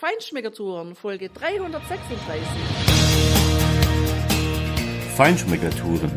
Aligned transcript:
Feinschmeckertouren, 0.00 0.94
Folge 0.94 1.28
336. 1.28 2.40
Feinschmeckertouren. 5.14 6.10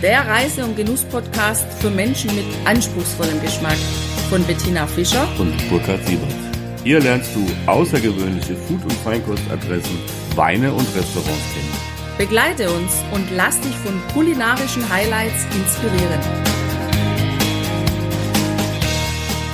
Der 0.00 0.24
Reise- 0.28 0.64
und 0.64 0.76
Genuss-Podcast 0.76 1.64
für 1.80 1.90
Menschen 1.90 2.32
mit 2.36 2.44
anspruchsvollem 2.64 3.42
Geschmack 3.42 3.78
von 4.30 4.44
Bettina 4.44 4.86
Fischer 4.86 5.26
und 5.40 5.52
Burkhard 5.68 6.06
Siebert. 6.06 6.32
Hier 6.84 7.00
lernst 7.00 7.34
du 7.34 7.44
außergewöhnliche 7.68 8.54
Food- 8.54 8.84
und 8.84 8.92
Feinkostadressen, 8.92 9.98
Weine 10.36 10.72
und 10.72 10.86
Restaurants 10.94 11.52
kennen. 11.52 12.16
Begleite 12.18 12.70
uns 12.70 13.02
und 13.12 13.28
lass 13.32 13.60
dich 13.60 13.74
von 13.78 14.00
kulinarischen 14.14 14.88
Highlights 14.88 15.46
inspirieren. 15.46 16.20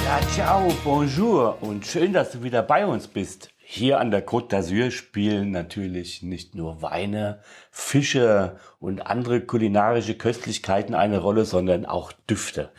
Ja, 0.04 0.20
ciao, 0.34 0.70
bonjour 0.84 1.57
und 1.62 1.86
schön, 1.86 2.12
dass 2.12 2.32
du 2.32 2.43
wieder 2.43 2.61
bei 2.61 2.84
uns 2.84 3.09
bist. 3.09 3.51
Hier 3.75 4.00
an 4.00 4.11
der 4.11 4.23
Côte 4.23 4.50
d'Azur 4.54 4.91
spielen 4.91 5.50
natürlich 5.50 6.22
nicht 6.22 6.54
nur 6.54 6.82
Weine, 6.82 7.39
Fische 7.71 8.58
und 8.80 9.07
andere 9.07 9.40
kulinarische 9.40 10.14
Köstlichkeiten 10.14 10.94
eine 10.94 11.21
Rolle, 11.21 11.46
sondern 11.46 11.86
auch 11.86 12.13
Düfte. 12.29 12.71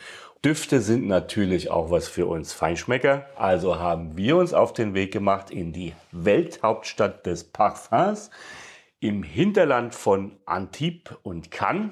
Düfte 0.44 0.80
sind 0.80 1.08
natürlich 1.08 1.68
auch 1.68 1.90
was 1.90 2.06
für 2.06 2.26
uns 2.26 2.52
Feinschmecker. 2.52 3.26
Also 3.34 3.80
haben 3.80 4.16
wir 4.16 4.36
uns 4.36 4.54
auf 4.54 4.72
den 4.72 4.94
Weg 4.94 5.12
gemacht 5.12 5.50
in 5.50 5.72
die 5.72 5.94
Welthauptstadt 6.12 7.26
des 7.26 7.42
Parfums 7.42 8.30
im 9.00 9.24
Hinterland 9.24 9.96
von 9.96 10.36
Antibes 10.46 11.16
und 11.24 11.50
Cannes. 11.50 11.90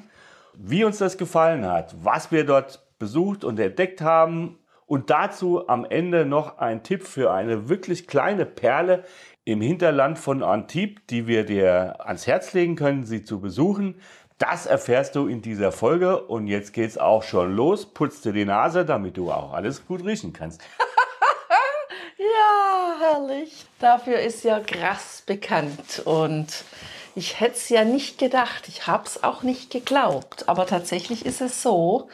Wie 0.55 0.85
uns 0.85 0.99
das 0.99 1.19
gefallen 1.19 1.67
hat, 1.67 1.93
was 2.05 2.31
wir 2.31 2.47
dort 2.47 2.87
besucht 3.01 3.43
und 3.43 3.59
entdeckt 3.59 4.01
haben 4.01 4.61
und 4.93 5.09
dazu 5.09 5.71
am 5.71 5.87
Ende 5.87 6.27
noch 6.27 6.59
ein 6.59 6.83
Tipp 6.83 7.07
für 7.07 7.33
eine 7.33 7.71
wirklich 7.71 8.07
kleine 8.07 8.45
Perle 8.45 9.05
im 9.47 9.63
Hinterland 9.63 10.19
von 10.19 10.43
Antibes, 10.43 11.03
die 11.09 11.27
wir 11.27 11.47
dir 11.47 11.97
ans 12.07 12.27
Herz 12.27 12.53
legen 12.53 12.77
können, 12.77 13.07
sie 13.07 13.25
zu 13.25 13.41
besuchen. 13.41 13.95
Das 14.37 14.67
erfährst 14.67 15.15
du 15.15 15.29
in 15.29 15.41
dieser 15.41 15.73
Folge 15.73 16.23
und 16.23 16.47
jetzt 16.47 16.75
geht's 16.75 16.99
auch 16.99 17.23
schon 17.23 17.57
los. 17.57 17.87
Putz 17.87 18.21
dir 18.21 18.35
die 18.35 18.45
Nase, 18.45 18.85
damit 18.85 19.17
du 19.17 19.33
auch 19.33 19.55
alles 19.55 19.87
gut 19.87 20.05
riechen 20.05 20.35
kannst. 20.35 20.61
Ja, 22.19 22.95
herrlich. 23.01 23.67
Dafür 23.81 24.21
ist 24.21 24.45
ja 24.45 24.61
Gras 24.61 25.25
bekannt 25.27 26.03
und 26.05 26.65
ich 27.17 27.41
hätte 27.41 27.57
es 27.57 27.69
ja 27.69 27.85
nicht 27.85 28.19
gedacht. 28.19 28.69
Ich 28.69 28.87
habe 28.87 29.05
es 29.07 29.25
auch 29.25 29.43
nicht 29.43 29.71
geglaubt. 29.71 30.49
Aber 30.49 30.67
tatsächlich 30.67 31.27
ist 31.27 31.41
es 31.41 31.63
so, 31.63 32.09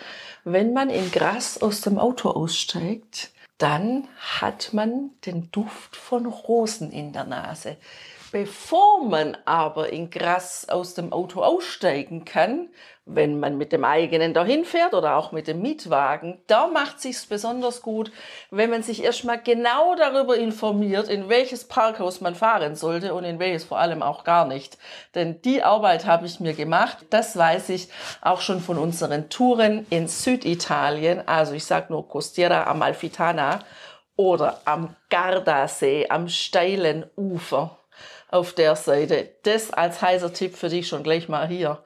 wenn 0.52 0.72
man 0.72 0.90
in 0.90 1.10
Gras 1.10 1.58
aus 1.58 1.80
dem 1.80 1.98
Auto 1.98 2.30
aussteigt, 2.30 3.30
dann 3.58 4.06
hat 4.18 4.72
man 4.72 5.10
den 5.26 5.50
Duft 5.50 5.96
von 5.96 6.26
Rosen 6.26 6.92
in 6.92 7.12
der 7.12 7.24
Nase. 7.24 7.76
Bevor 8.30 9.04
man 9.04 9.38
aber 9.46 9.90
in 9.90 10.10
Gras 10.10 10.68
aus 10.68 10.92
dem 10.92 11.14
Auto 11.14 11.40
aussteigen 11.40 12.26
kann, 12.26 12.68
wenn 13.06 13.40
man 13.40 13.56
mit 13.56 13.72
dem 13.72 13.84
eigenen 13.84 14.34
dahin 14.34 14.66
fährt 14.66 14.92
oder 14.92 15.16
auch 15.16 15.32
mit 15.32 15.48
dem 15.48 15.62
Mietwagen, 15.62 16.42
da 16.46 16.66
macht 16.66 17.00
sich's 17.00 17.24
besonders 17.24 17.80
gut, 17.80 18.12
wenn 18.50 18.68
man 18.68 18.82
sich 18.82 19.02
erstmal 19.02 19.40
genau 19.40 19.94
darüber 19.94 20.36
informiert, 20.36 21.08
in 21.08 21.30
welches 21.30 21.66
Parkhaus 21.66 22.20
man 22.20 22.34
fahren 22.34 22.76
sollte 22.76 23.14
und 23.14 23.24
in 23.24 23.38
welches 23.38 23.64
vor 23.64 23.78
allem 23.78 24.02
auch 24.02 24.24
gar 24.24 24.46
nicht. 24.46 24.76
Denn 25.14 25.40
die 25.40 25.62
Arbeit 25.62 26.04
habe 26.04 26.26
ich 26.26 26.38
mir 26.38 26.52
gemacht. 26.52 26.98
Das 27.08 27.34
weiß 27.34 27.70
ich 27.70 27.88
auch 28.20 28.42
schon 28.42 28.60
von 28.60 28.76
unseren 28.76 29.30
Touren 29.30 29.86
in 29.88 30.06
Süditalien. 30.06 31.26
Also 31.26 31.54
ich 31.54 31.64
sage 31.64 31.86
nur 31.90 32.06
Costiera 32.06 32.64
Amalfitana 32.64 33.60
oder 34.16 34.60
am 34.66 34.96
Gardasee, 35.08 36.08
am 36.10 36.28
steilen 36.28 37.06
Ufer 37.16 37.78
auf 38.28 38.52
der 38.52 38.76
Seite. 38.76 39.30
Das 39.42 39.70
als 39.72 40.00
heißer 40.02 40.32
Tipp 40.32 40.56
für 40.56 40.68
dich 40.68 40.88
schon 40.88 41.02
gleich 41.02 41.28
mal 41.28 41.48
hier. 41.48 41.82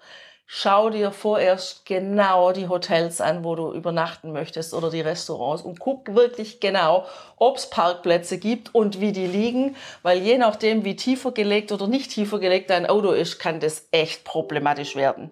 Schau 0.55 0.91
dir 0.91 1.13
vorerst 1.13 1.87
genau 1.87 2.53
die 2.53 2.69
Hotels 2.69 3.23
an, 3.23 3.43
wo 3.43 3.55
du 3.55 3.73
übernachten 3.73 4.33
möchtest 4.33 4.75
oder 4.75 4.91
die 4.91 5.01
Restaurants 5.01 5.63
und 5.63 5.81
guck 5.81 6.15
wirklich 6.15 6.61
genau, 6.61 7.07
ob 7.37 7.57
es 7.57 7.71
Parkplätze 7.71 8.37
gibt 8.37 8.75
und 8.75 9.01
wie 9.01 9.13
die 9.13 9.27
liegen, 9.27 9.77
weil 10.03 10.19
je 10.19 10.37
nachdem, 10.37 10.85
wie 10.85 10.95
tiefer 10.95 11.33
gelegt 11.33 11.73
oder 11.73 11.87
nicht 11.87 12.11
tiefer 12.11 12.39
gelegt 12.39 12.69
dein 12.69 12.85
Auto 12.85 13.13
ist, 13.13 13.39
kann 13.39 13.61
das 13.61 13.89
echt 13.93 14.25
problematisch 14.25 14.95
werden. 14.95 15.31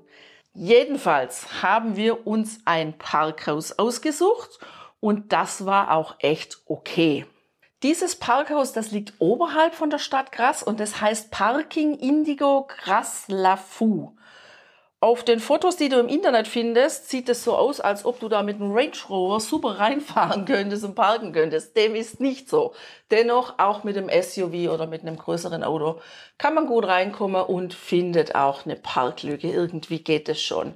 Jedenfalls 0.54 1.62
haben 1.62 1.97
wir 1.97 2.27
uns 2.27 2.60
ein 2.65 2.97
Parkhaus 2.97 3.78
ausgesucht 3.78 4.59
und 5.00 5.32
das 5.34 5.66
war 5.66 5.92
auch 5.92 6.15
echt 6.21 6.62
okay. 6.65 7.27
Dieses 7.82 8.14
Parkhaus, 8.16 8.74
das 8.74 8.91
liegt 8.91 9.14
oberhalb 9.20 9.74
von 9.74 9.88
der 9.88 9.98
Stadt 9.98 10.32
Gras 10.32 10.62
und 10.62 10.80
das 10.80 11.00
heißt 11.00 11.30
Parking 11.30 11.94
Indigo 11.94 12.68
Gras 12.68 13.24
La 13.28 13.56
Fou. 13.56 14.12
Auf 15.02 15.24
den 15.24 15.41
Fotos, 15.41 15.76
die 15.76 15.88
du 15.88 15.98
im 15.98 16.08
Internet 16.08 16.46
findest, 16.46 17.08
sieht 17.08 17.30
es 17.30 17.42
so 17.42 17.56
aus, 17.56 17.80
als 17.80 18.04
ob 18.04 18.20
du 18.20 18.28
da 18.28 18.42
mit 18.42 18.56
einem 18.56 18.72
Range 18.72 18.92
Rover 19.08 19.41
super 19.41 19.78
reinfahren 19.78 20.44
könntest 20.46 20.84
und 20.84 20.94
parken 20.94 21.32
könntest. 21.32 21.74
Dem 21.74 21.94
ist 21.94 22.20
nicht 22.20 22.50
so. 22.50 22.74
Dennoch, 23.10 23.54
auch 23.58 23.82
mit 23.82 23.97
dem 23.97 24.10
SUV 24.10 24.70
oder 24.70 24.86
mit 24.86 25.00
einem 25.00 25.16
größeren 25.16 25.64
Auto 25.64 26.00
kann 26.36 26.52
man 26.52 26.66
gut 26.66 26.86
reinkommen 26.86 27.42
und 27.42 27.72
findet 27.72 28.34
auch 28.34 28.66
eine 28.66 28.76
Parklücke. 28.76 29.48
Irgendwie 29.48 30.00
geht 30.00 30.28
es 30.28 30.42
schon. 30.42 30.74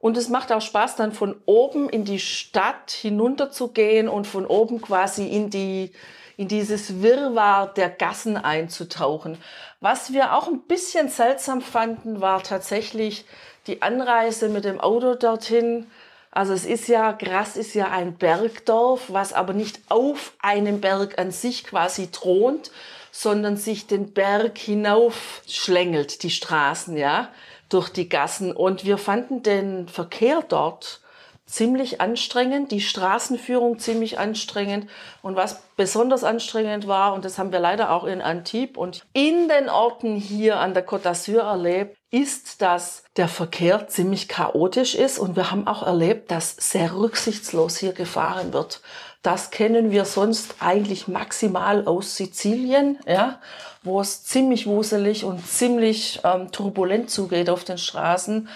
Und 0.00 0.16
es 0.16 0.28
macht 0.28 0.50
auch 0.50 0.62
Spaß, 0.62 0.96
dann 0.96 1.12
von 1.12 1.40
oben 1.46 1.88
in 1.88 2.04
die 2.04 2.18
Stadt 2.18 2.90
hinunter 2.90 3.52
zu 3.52 3.68
gehen 3.68 4.08
und 4.08 4.26
von 4.26 4.46
oben 4.46 4.80
quasi 4.80 5.28
in 5.28 5.50
die, 5.50 5.92
in 6.40 6.48
dieses 6.48 7.02
Wirrwarr 7.02 7.66
der 7.66 7.90
Gassen 7.90 8.38
einzutauchen. 8.38 9.36
Was 9.80 10.14
wir 10.14 10.34
auch 10.34 10.48
ein 10.48 10.62
bisschen 10.62 11.10
seltsam 11.10 11.60
fanden, 11.60 12.22
war 12.22 12.42
tatsächlich 12.42 13.26
die 13.66 13.82
Anreise 13.82 14.48
mit 14.48 14.64
dem 14.64 14.80
Auto 14.80 15.16
dorthin. 15.16 15.90
Also 16.30 16.54
es 16.54 16.64
ist 16.64 16.88
ja, 16.88 17.12
Gras 17.12 17.58
ist 17.58 17.74
ja 17.74 17.90
ein 17.90 18.16
Bergdorf, 18.16 19.02
was 19.08 19.34
aber 19.34 19.52
nicht 19.52 19.80
auf 19.90 20.32
einem 20.40 20.80
Berg 20.80 21.18
an 21.18 21.30
sich 21.30 21.62
quasi 21.64 22.10
thront, 22.10 22.70
sondern 23.10 23.58
sich 23.58 23.86
den 23.86 24.14
Berg 24.14 24.56
hinauf 24.56 25.42
schlängelt, 25.46 26.22
die 26.22 26.30
Straßen, 26.30 26.96
ja, 26.96 27.28
durch 27.68 27.90
die 27.90 28.08
Gassen. 28.08 28.52
Und 28.52 28.86
wir 28.86 28.96
fanden 28.96 29.42
den 29.42 29.88
Verkehr 29.88 30.42
dort 30.48 31.02
ziemlich 31.50 32.00
anstrengend, 32.00 32.70
die 32.70 32.80
Straßenführung 32.80 33.78
ziemlich 33.78 34.18
anstrengend. 34.18 34.88
Und 35.20 35.36
was 35.36 35.60
besonders 35.76 36.24
anstrengend 36.24 36.86
war, 36.86 37.12
und 37.12 37.24
das 37.24 37.38
haben 37.38 37.52
wir 37.52 37.60
leider 37.60 37.90
auch 37.90 38.04
in 38.04 38.22
Antibes 38.22 38.76
und 38.76 39.04
in 39.12 39.48
den 39.48 39.68
Orten 39.68 40.16
hier 40.16 40.58
an 40.58 40.74
der 40.74 40.86
Côte 40.86 41.02
d'Azur 41.02 41.40
erlebt, 41.40 41.96
ist, 42.10 42.62
dass 42.62 43.04
der 43.16 43.28
Verkehr 43.28 43.88
ziemlich 43.88 44.28
chaotisch 44.28 44.94
ist. 44.94 45.18
Und 45.18 45.36
wir 45.36 45.50
haben 45.50 45.66
auch 45.66 45.84
erlebt, 45.86 46.30
dass 46.30 46.56
sehr 46.56 46.94
rücksichtslos 46.94 47.76
hier 47.76 47.92
gefahren 47.92 48.52
wird. 48.52 48.80
Das 49.22 49.50
kennen 49.50 49.90
wir 49.90 50.06
sonst 50.06 50.56
eigentlich 50.60 51.06
maximal 51.06 51.86
aus 51.86 52.16
Sizilien, 52.16 52.98
ja, 53.06 53.38
wo 53.82 54.00
es 54.00 54.24
ziemlich 54.24 54.66
wuselig 54.66 55.24
und 55.24 55.46
ziemlich 55.46 56.20
ähm, 56.24 56.50
turbulent 56.52 57.10
zugeht 57.10 57.50
auf 57.50 57.64
den 57.64 57.76
Straßen. 57.76 58.48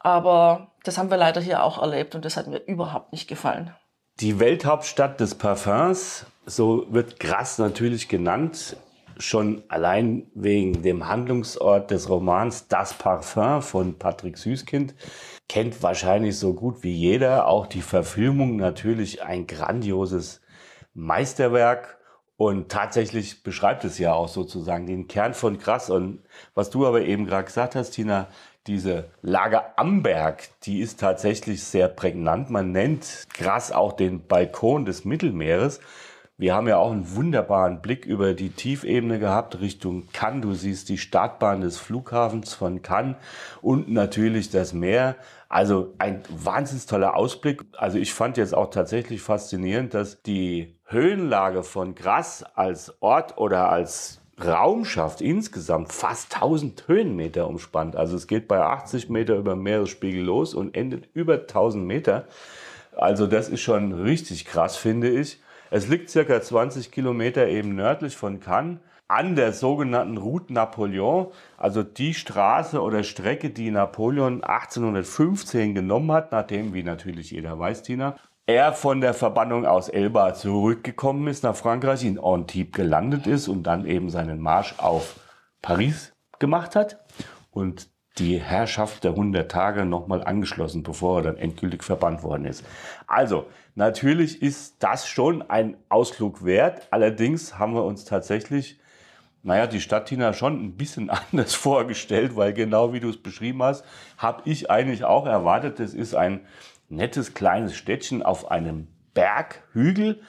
Aber 0.00 0.72
das 0.82 0.98
haben 0.98 1.10
wir 1.10 1.16
leider 1.16 1.40
hier 1.40 1.62
auch 1.62 1.80
erlebt 1.80 2.14
und 2.14 2.24
das 2.24 2.36
hat 2.36 2.48
mir 2.48 2.58
überhaupt 2.58 3.12
nicht 3.12 3.28
gefallen. 3.28 3.74
Die 4.18 4.40
Welthauptstadt 4.40 5.20
des 5.20 5.34
Parfums, 5.34 6.26
so 6.44 6.86
wird 6.90 7.20
Grasse 7.20 7.62
natürlich 7.62 8.08
genannt, 8.08 8.76
schon 9.18 9.62
allein 9.68 10.30
wegen 10.34 10.82
dem 10.82 11.06
Handlungsort 11.06 11.90
des 11.90 12.08
Romans 12.08 12.68
Das 12.68 12.94
Parfum 12.94 13.62
von 13.62 13.98
Patrick 13.98 14.38
Süßkind, 14.38 14.94
kennt 15.48 15.82
wahrscheinlich 15.82 16.38
so 16.38 16.54
gut 16.54 16.82
wie 16.82 16.92
jeder. 16.92 17.46
Auch 17.46 17.66
die 17.66 17.82
Verfilmung 17.82 18.56
natürlich 18.56 19.22
ein 19.22 19.46
grandioses 19.46 20.40
Meisterwerk. 20.94 21.98
Und 22.36 22.70
tatsächlich 22.70 23.42
beschreibt 23.42 23.84
es 23.84 23.98
ja 23.98 24.14
auch 24.14 24.28
sozusagen 24.28 24.86
den 24.86 25.08
Kern 25.08 25.34
von 25.34 25.58
Grass. 25.58 25.90
Und 25.90 26.22
was 26.54 26.70
du 26.70 26.86
aber 26.86 27.02
eben 27.02 27.26
gerade 27.26 27.44
gesagt 27.44 27.74
hast, 27.74 27.90
Tina, 27.90 28.28
diese 28.66 29.10
Lage 29.22 29.78
Amberg, 29.78 30.48
die 30.62 30.80
ist 30.80 31.00
tatsächlich 31.00 31.64
sehr 31.64 31.88
prägnant. 31.88 32.50
Man 32.50 32.72
nennt 32.72 33.26
Gras 33.34 33.72
auch 33.72 33.92
den 33.92 34.26
Balkon 34.26 34.84
des 34.84 35.04
Mittelmeeres. 35.04 35.80
Wir 36.40 36.54
haben 36.54 36.68
ja 36.68 36.78
auch 36.78 36.90
einen 36.90 37.14
wunderbaren 37.16 37.82
Blick 37.82 38.06
über 38.06 38.32
die 38.32 38.48
Tiefebene 38.48 39.18
gehabt 39.18 39.60
Richtung 39.60 40.08
Cannes. 40.12 40.40
Du 40.40 40.54
siehst 40.54 40.88
die 40.88 40.96
Startbahn 40.96 41.60
des 41.60 41.76
Flughafens 41.76 42.54
von 42.54 42.80
Cannes 42.80 43.16
und 43.60 43.90
natürlich 43.90 44.48
das 44.48 44.72
Meer. 44.72 45.16
Also 45.50 45.94
ein 45.98 46.22
wahnsinnig 46.30 46.86
toller 46.86 47.14
Ausblick. 47.14 47.64
Also 47.76 47.98
ich 47.98 48.14
fand 48.14 48.38
jetzt 48.38 48.54
auch 48.54 48.70
tatsächlich 48.70 49.20
faszinierend, 49.20 49.92
dass 49.92 50.22
die 50.22 50.78
Höhenlage 50.84 51.62
von 51.62 51.94
Gras 51.94 52.42
als 52.54 53.02
Ort 53.02 53.36
oder 53.36 53.68
als 53.68 54.19
Raumschaft 54.44 55.20
insgesamt 55.20 55.92
fast 55.92 56.34
1000 56.34 56.88
Höhenmeter 56.88 57.46
umspannt. 57.48 57.96
Also 57.96 58.16
es 58.16 58.26
geht 58.26 58.48
bei 58.48 58.60
80 58.60 59.08
Meter 59.10 59.36
über 59.36 59.56
Meeresspiegel 59.56 60.22
los 60.22 60.54
und 60.54 60.76
endet 60.76 61.08
über 61.14 61.34
1000 61.34 61.84
Meter. 61.84 62.26
Also 62.96 63.26
das 63.26 63.48
ist 63.48 63.60
schon 63.60 63.92
richtig 63.92 64.44
krass, 64.44 64.76
finde 64.76 65.08
ich. 65.08 65.40
Es 65.70 65.88
liegt 65.88 66.10
circa 66.10 66.40
20 66.40 66.90
Kilometer 66.90 67.46
eben 67.46 67.74
nördlich 67.76 68.16
von 68.16 68.40
Cannes. 68.40 68.78
an 69.10 69.34
der 69.34 69.52
sogenannten 69.52 70.18
Route 70.18 70.52
Napoleon, 70.52 71.32
also 71.56 71.82
die 71.82 72.14
Straße 72.14 72.80
oder 72.80 73.02
Strecke, 73.02 73.50
die 73.50 73.72
Napoleon 73.72 74.44
1815 74.44 75.74
genommen 75.74 76.12
hat, 76.12 76.30
nachdem, 76.30 76.74
wie 76.74 76.84
natürlich 76.84 77.32
jeder 77.32 77.58
weiß, 77.58 77.82
Tina, 77.82 78.16
er 78.50 78.72
von 78.72 79.00
der 79.00 79.14
Verbannung 79.14 79.64
aus 79.64 79.88
Elba 79.88 80.34
zurückgekommen 80.34 81.28
ist 81.28 81.44
nach 81.44 81.54
Frankreich, 81.54 82.04
in 82.04 82.18
Antibes 82.18 82.72
gelandet 82.72 83.26
ist 83.26 83.48
und 83.48 83.62
dann 83.62 83.86
eben 83.86 84.10
seinen 84.10 84.40
Marsch 84.40 84.74
auf 84.78 85.20
Paris 85.62 86.12
gemacht 86.38 86.74
hat 86.74 86.98
und 87.52 87.88
die 88.18 88.40
Herrschaft 88.40 89.04
der 89.04 89.12
100 89.12 89.50
Tage 89.50 89.84
nochmal 89.84 90.24
angeschlossen, 90.24 90.82
bevor 90.82 91.18
er 91.18 91.22
dann 91.22 91.36
endgültig 91.36 91.84
verbannt 91.84 92.22
worden 92.22 92.44
ist. 92.44 92.64
Also, 93.06 93.46
natürlich 93.76 94.42
ist 94.42 94.82
das 94.82 95.06
schon 95.06 95.48
ein 95.48 95.76
Ausflug 95.88 96.44
wert. 96.44 96.88
Allerdings 96.90 97.58
haben 97.58 97.74
wir 97.74 97.84
uns 97.84 98.04
tatsächlich, 98.04 98.80
naja, 99.42 99.66
die 99.66 99.80
Stadt 99.80 100.06
Tina 100.06 100.32
schon 100.32 100.62
ein 100.62 100.76
bisschen 100.76 101.08
anders 101.32 101.54
vorgestellt, 101.54 102.36
weil 102.36 102.52
genau 102.52 102.92
wie 102.92 103.00
du 103.00 103.10
es 103.10 103.22
beschrieben 103.22 103.62
hast, 103.62 103.84
habe 104.18 104.42
ich 104.44 104.70
eigentlich 104.70 105.04
auch 105.04 105.26
erwartet, 105.26 105.78
es 105.78 105.94
ist 105.94 106.14
ein 106.14 106.40
nettes 106.90 107.34
kleines 107.34 107.74
Städtchen 107.74 108.22
auf 108.22 108.50
einem 108.50 108.88
Berghügel, 109.14 110.20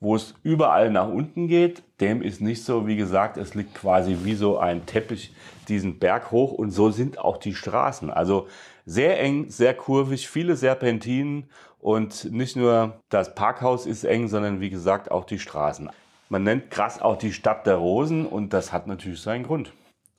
wo 0.00 0.14
es 0.14 0.34
überall 0.42 0.90
nach 0.90 1.08
unten 1.08 1.48
geht. 1.48 1.82
Dem 2.00 2.22
ist 2.22 2.40
nicht 2.40 2.64
so, 2.64 2.86
wie 2.86 2.96
gesagt, 2.96 3.36
es 3.36 3.54
liegt 3.54 3.74
quasi 3.74 4.18
wie 4.22 4.34
so 4.34 4.58
ein 4.58 4.86
Teppich 4.86 5.34
diesen 5.68 5.98
Berg 5.98 6.30
hoch 6.30 6.52
und 6.52 6.70
so 6.70 6.90
sind 6.90 7.18
auch 7.18 7.36
die 7.36 7.54
Straßen. 7.54 8.10
Also 8.10 8.48
sehr 8.86 9.20
eng, 9.20 9.50
sehr 9.50 9.74
kurvig, 9.74 10.28
viele 10.28 10.56
Serpentinen 10.56 11.50
und 11.80 12.30
nicht 12.32 12.56
nur 12.56 13.00
das 13.08 13.34
Parkhaus 13.34 13.86
ist 13.86 14.04
eng, 14.04 14.28
sondern 14.28 14.60
wie 14.60 14.70
gesagt 14.70 15.10
auch 15.10 15.24
die 15.24 15.38
Straßen. 15.38 15.90
Man 16.28 16.42
nennt 16.42 16.70
krass 16.70 17.00
auch 17.00 17.16
die 17.16 17.32
Stadt 17.32 17.66
der 17.66 17.76
Rosen 17.76 18.26
und 18.26 18.52
das 18.52 18.72
hat 18.72 18.86
natürlich 18.86 19.20
seinen 19.20 19.44
Grund. 19.44 19.72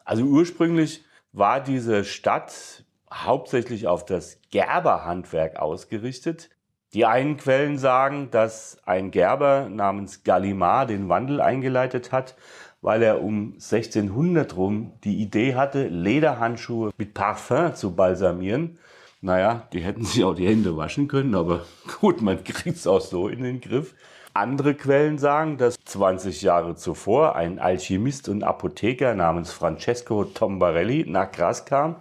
Also 0.03 0.23
ursprünglich 0.23 1.03
war 1.31 1.61
diese 1.61 2.03
Stadt 2.03 2.83
hauptsächlich 3.13 3.87
auf 3.87 4.05
das 4.05 4.39
Gerberhandwerk 4.51 5.57
ausgerichtet. 5.57 6.49
Die 6.93 7.05
einen 7.05 7.37
Quellen 7.37 7.77
sagen, 7.77 8.29
dass 8.31 8.79
ein 8.85 9.11
Gerber 9.11 9.69
namens 9.69 10.23
Gallimard 10.23 10.89
den 10.89 11.07
Wandel 11.07 11.39
eingeleitet 11.39 12.11
hat, 12.11 12.35
weil 12.81 13.03
er 13.03 13.21
um 13.21 13.53
1600 13.53 14.55
rum 14.55 14.93
die 15.03 15.21
Idee 15.21 15.55
hatte, 15.55 15.87
Lederhandschuhe 15.87 16.91
mit 16.97 17.13
Parfum 17.13 17.75
zu 17.75 17.95
balsamieren. 17.95 18.79
Naja, 19.21 19.67
die 19.73 19.81
hätten 19.81 20.03
sich 20.05 20.23
auch 20.23 20.33
die 20.33 20.47
Hände 20.47 20.77
waschen 20.77 21.07
können, 21.07 21.35
aber 21.35 21.65
gut, 21.99 22.21
man 22.21 22.43
kriegt 22.43 22.77
es 22.77 22.87
auch 22.87 23.01
so 23.01 23.27
in 23.27 23.43
den 23.43 23.61
Griff. 23.61 23.93
Andere 24.33 24.73
Quellen 24.73 25.17
sagen, 25.17 25.57
dass 25.57 25.75
20 25.85 26.41
Jahre 26.41 26.75
zuvor 26.75 27.35
ein 27.35 27.59
Alchemist 27.59 28.29
und 28.29 28.43
Apotheker 28.43 29.13
namens 29.13 29.51
Francesco 29.51 30.23
Tombarelli 30.23 31.05
nach 31.07 31.31
Gras 31.31 31.65
kam 31.65 31.97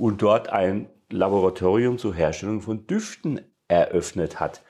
und 0.00 0.22
dort 0.22 0.48
ein 0.48 0.88
Laboratorium 1.10 1.98
zur 1.98 2.14
Herstellung 2.14 2.62
von 2.62 2.86
Düften 2.86 3.42
eröffnet 3.68 4.40
hat. 4.40 4.62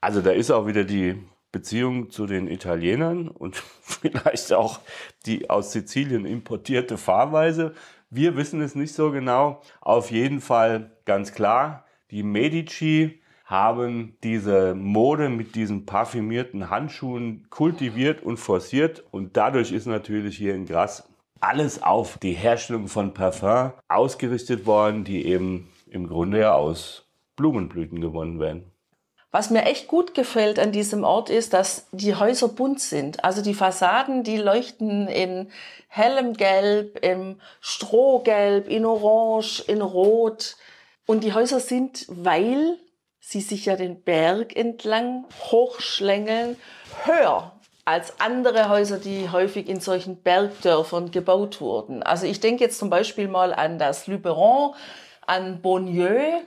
Also 0.00 0.20
da 0.20 0.32
ist 0.32 0.50
auch 0.50 0.66
wieder 0.66 0.82
die 0.82 1.22
Beziehung 1.52 2.10
zu 2.10 2.26
den 2.26 2.48
Italienern 2.48 3.28
und 3.28 3.56
vielleicht 3.80 4.52
auch 4.52 4.80
die 5.24 5.48
aus 5.48 5.70
Sizilien 5.70 6.26
importierte 6.26 6.98
Fahrweise. 6.98 7.74
Wir 8.10 8.36
wissen 8.36 8.60
es 8.60 8.74
nicht 8.74 8.92
so 8.92 9.12
genau. 9.12 9.62
Auf 9.80 10.10
jeden 10.10 10.40
Fall 10.40 10.90
ganz 11.04 11.32
klar, 11.32 11.84
die 12.10 12.24
Medici 12.24 13.22
haben 13.44 14.16
diese 14.24 14.74
Mode 14.74 15.28
mit 15.28 15.54
diesen 15.54 15.86
parfümierten 15.86 16.70
Handschuhen 16.70 17.46
kultiviert 17.50 18.20
und 18.20 18.38
forciert 18.38 19.04
und 19.12 19.36
dadurch 19.36 19.70
ist 19.70 19.86
natürlich 19.86 20.36
hier 20.36 20.56
in 20.56 20.66
Gras 20.66 21.08
alles 21.40 21.82
auf 21.82 22.18
die 22.18 22.32
Herstellung 22.32 22.88
von 22.88 23.14
Parfum 23.14 23.72
ausgerichtet 23.88 24.66
worden, 24.66 25.04
die 25.04 25.26
eben 25.26 25.72
im 25.88 26.08
Grunde 26.08 26.40
ja 26.40 26.54
aus 26.54 27.04
Blumenblüten 27.36 28.00
gewonnen 28.00 28.40
werden. 28.40 28.72
Was 29.30 29.50
mir 29.50 29.64
echt 29.64 29.86
gut 29.88 30.14
gefällt 30.14 30.58
an 30.58 30.72
diesem 30.72 31.04
Ort 31.04 31.28
ist, 31.28 31.52
dass 31.52 31.88
die 31.92 32.14
Häuser 32.14 32.48
bunt 32.48 32.80
sind. 32.80 33.22
Also 33.22 33.42
die 33.42 33.54
Fassaden, 33.54 34.22
die 34.22 34.38
leuchten 34.38 35.08
in 35.08 35.50
hellem 35.88 36.32
Gelb, 36.32 37.04
im 37.04 37.38
Strohgelb, 37.60 38.68
in 38.68 38.86
Orange, 38.86 39.62
in 39.66 39.82
Rot. 39.82 40.56
Und 41.06 41.22
die 41.22 41.34
Häuser 41.34 41.60
sind, 41.60 42.06
weil 42.08 42.78
sie 43.20 43.40
sich 43.40 43.66
ja 43.66 43.76
den 43.76 44.02
Berg 44.02 44.56
entlang 44.56 45.26
hochschlängeln, 45.50 46.56
höher 47.04 47.55
als 47.86 48.20
andere 48.20 48.68
Häuser, 48.68 48.98
die 48.98 49.30
häufig 49.30 49.68
in 49.68 49.78
solchen 49.78 50.20
Bergdörfern 50.20 51.12
gebaut 51.12 51.60
wurden. 51.60 52.02
Also 52.02 52.26
ich 52.26 52.40
denke 52.40 52.64
jetzt 52.64 52.80
zum 52.80 52.90
Beispiel 52.90 53.28
mal 53.28 53.54
an 53.54 53.78
das 53.78 54.08
Luberon, 54.08 54.74
an 55.24 55.62
Bonnieux. 55.62 56.42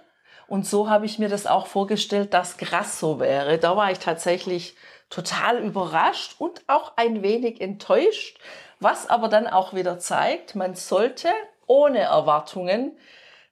Und 0.47 0.68
so 0.68 0.89
habe 0.89 1.06
ich 1.06 1.18
mir 1.18 1.30
das 1.30 1.47
auch 1.47 1.68
vorgestellt, 1.68 2.33
dass 2.33 2.57
Gras 2.57 3.00
so 3.00 3.21
wäre. 3.21 3.57
Da 3.57 3.77
war 3.77 3.89
ich 3.89 4.00
tatsächlich 4.00 4.75
total 5.09 5.59
überrascht 5.59 6.36
und 6.39 6.62
auch 6.68 6.94
ein 6.97 7.24
wenig 7.24 7.62
enttäuscht, 7.62 8.38
was 8.81 9.09
aber 9.09 9.30
dann 9.30 9.47
auch 9.47 9.74
wieder 9.74 9.97
zeigt, 9.97 10.56
man 10.56 10.75
sollte 10.75 11.30
ohne 11.68 12.00
Erwartungen 12.00 12.97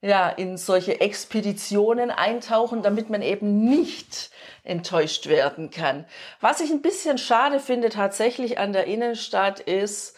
ja, 0.01 0.29
in 0.29 0.57
solche 0.57 1.01
Expeditionen 1.01 2.11
eintauchen, 2.11 2.83
damit 2.83 3.09
man 3.09 3.21
eben 3.21 3.63
nicht 3.63 4.29
enttäuscht 4.63 5.27
werden 5.27 5.71
kann. 5.71 6.05
Was 6.39 6.59
ich 6.59 6.69
ein 6.69 6.81
bisschen 6.81 7.17
schade 7.17 7.59
finde 7.59 7.89
tatsächlich 7.89 8.59
an 8.59 8.73
der 8.73 8.85
Innenstadt 8.85 9.59
ist, 9.59 10.15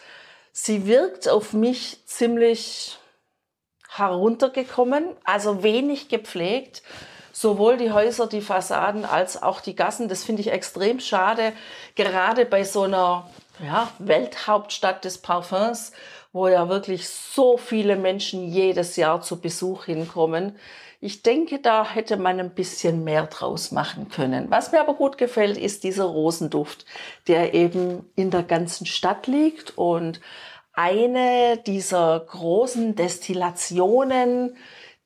sie 0.52 0.86
wirkt 0.86 1.28
auf 1.28 1.52
mich 1.52 2.04
ziemlich 2.06 2.98
heruntergekommen, 3.88 5.16
also 5.24 5.62
wenig 5.62 6.08
gepflegt. 6.08 6.82
Sowohl 7.32 7.78
die 7.78 7.92
Häuser, 7.92 8.26
die 8.26 8.42
Fassaden 8.42 9.04
als 9.04 9.42
auch 9.42 9.60
die 9.60 9.74
Gassen. 9.74 10.08
Das 10.08 10.24
finde 10.24 10.42
ich 10.42 10.52
extrem 10.52 11.00
schade, 11.00 11.52
gerade 11.94 12.44
bei 12.44 12.64
so 12.64 12.82
einer 12.82 13.30
ja, 13.64 13.90
Welthauptstadt 13.98 15.04
des 15.04 15.18
Parfums 15.18 15.92
wo 16.32 16.48
ja 16.48 16.68
wirklich 16.68 17.08
so 17.08 17.56
viele 17.56 17.96
Menschen 17.96 18.46
jedes 18.46 18.96
Jahr 18.96 19.20
zu 19.20 19.40
Besuch 19.40 19.84
hinkommen. 19.84 20.56
Ich 21.00 21.22
denke, 21.22 21.60
da 21.60 21.88
hätte 21.88 22.18
man 22.18 22.38
ein 22.38 22.54
bisschen 22.54 23.04
mehr 23.04 23.26
draus 23.26 23.72
machen 23.72 24.08
können. 24.08 24.50
Was 24.50 24.70
mir 24.70 24.80
aber 24.80 24.94
gut 24.94 25.16
gefällt, 25.18 25.56
ist 25.56 25.82
dieser 25.82 26.04
Rosenduft, 26.04 26.84
der 27.26 27.54
eben 27.54 28.10
in 28.16 28.30
der 28.30 28.42
ganzen 28.42 28.86
Stadt 28.86 29.26
liegt 29.26 29.76
und 29.78 30.20
eine 30.72 31.56
dieser 31.56 32.20
großen 32.20 32.94
Destillationen, 32.94 34.56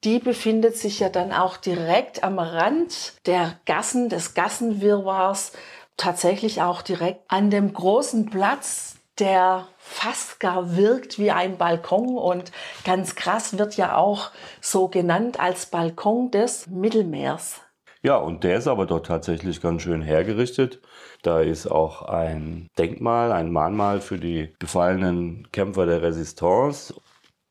die 0.05 0.19
befindet 0.19 0.77
sich 0.77 1.01
ja 1.01 1.09
dann 1.09 1.33
auch 1.33 1.57
direkt 1.57 2.23
am 2.23 2.39
Rand 2.39 3.15
der 3.27 3.59
Gassen, 3.65 4.09
des 4.09 4.35
Gassenwirrwarrs, 4.35 5.53
tatsächlich 5.97 6.61
auch 6.61 6.83
direkt 6.83 7.23
an 7.29 7.51
dem 7.51 7.73
großen 7.73 8.27
Platz, 8.27 8.97
der 9.19 9.69
fast 9.79 10.41
gar 10.41 10.77
wirkt 10.77 11.19
wie 11.19 11.31
ein 11.31 11.57
Balkon 11.57 12.17
und 12.17 12.53
ganz 12.85 13.15
krass 13.15 13.59
wird 13.59 13.77
ja 13.77 13.97
auch 13.97 14.31
so 14.61 14.89
genannt 14.89 15.39
als 15.39 15.67
Balkon 15.67 16.31
des 16.31 16.67
Mittelmeers. 16.67 17.61
Ja, 18.03 18.17
und 18.17 18.45
der 18.45 18.59
ist 18.59 18.67
aber 18.67 18.85
doch 18.85 19.01
tatsächlich 19.01 19.63
ganz 19.63 19.81
schön 19.81 20.03
hergerichtet. 20.03 20.83
Da 21.23 21.41
ist 21.41 21.67
auch 21.67 22.03
ein 22.03 22.69
Denkmal, 22.77 23.33
ein 23.33 23.51
Mahnmal 23.51 24.03
für 24.03 24.19
die 24.19 24.53
gefallenen 24.59 25.49
Kämpfer 25.53 25.87
der 25.87 26.03
Resistance. 26.03 26.95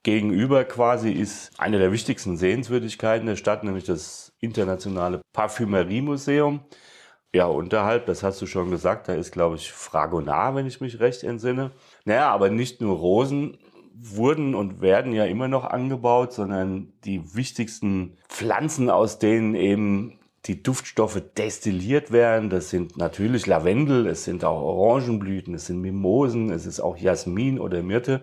Gegenüber 0.04 0.64
quasi 0.66 1.12
ist 1.12 1.60
eine 1.60 1.80
der 1.80 1.92
wichtigsten 1.92 2.38
Sehenswürdigkeiten 2.38 3.26
der 3.26 3.36
Stadt, 3.36 3.64
nämlich 3.64 3.86
das 3.86 4.34
internationale 4.42 5.22
Parfümeriemuseum. 5.34 6.60
Ja, 7.36 7.48
unterhalb, 7.48 8.06
das 8.06 8.22
hast 8.22 8.42
du 8.44 8.46
schon 8.46 8.70
gesagt, 8.70 9.08
da 9.08 9.14
ist, 9.14 9.32
glaube 9.32 9.56
ich, 9.56 9.72
Fragonar, 9.72 10.54
wenn 10.54 10.68
ich 10.68 10.82
mich 10.82 11.00
recht 11.00 11.24
entsinne. 11.24 11.72
Naja, 12.06 12.30
aber 12.30 12.52
nicht 12.52 12.80
nur 12.80 12.96
Rosen 12.96 13.58
wurden 13.96 14.54
und 14.54 14.82
werden 14.82 15.14
ja 15.14 15.26
immer 15.26 15.48
noch 15.48 15.66
angebaut, 15.66 16.32
sondern 16.34 16.94
die 17.06 17.36
wichtigsten 17.36 18.18
Pflanzen, 18.30 18.92
aus 18.92 19.18
denen 19.18 19.56
eben 19.56 20.20
die 20.46 20.62
Duftstoffe 20.62 21.22
destilliert 21.36 22.12
werden. 22.12 22.52
Das 22.52 22.70
sind 22.70 22.98
natürlich 22.98 23.48
Lavendel, 23.48 24.06
es 24.06 24.26
sind 24.26 24.46
auch 24.46 24.62
Orangenblüten, 24.62 25.56
es 25.56 25.68
sind 25.68 25.82
Mimosen, 25.82 26.52
es 26.52 26.68
ist 26.68 26.82
auch 26.82 26.98
Jasmin 26.98 27.60
oder 27.60 27.82
Myrte. 27.82 28.22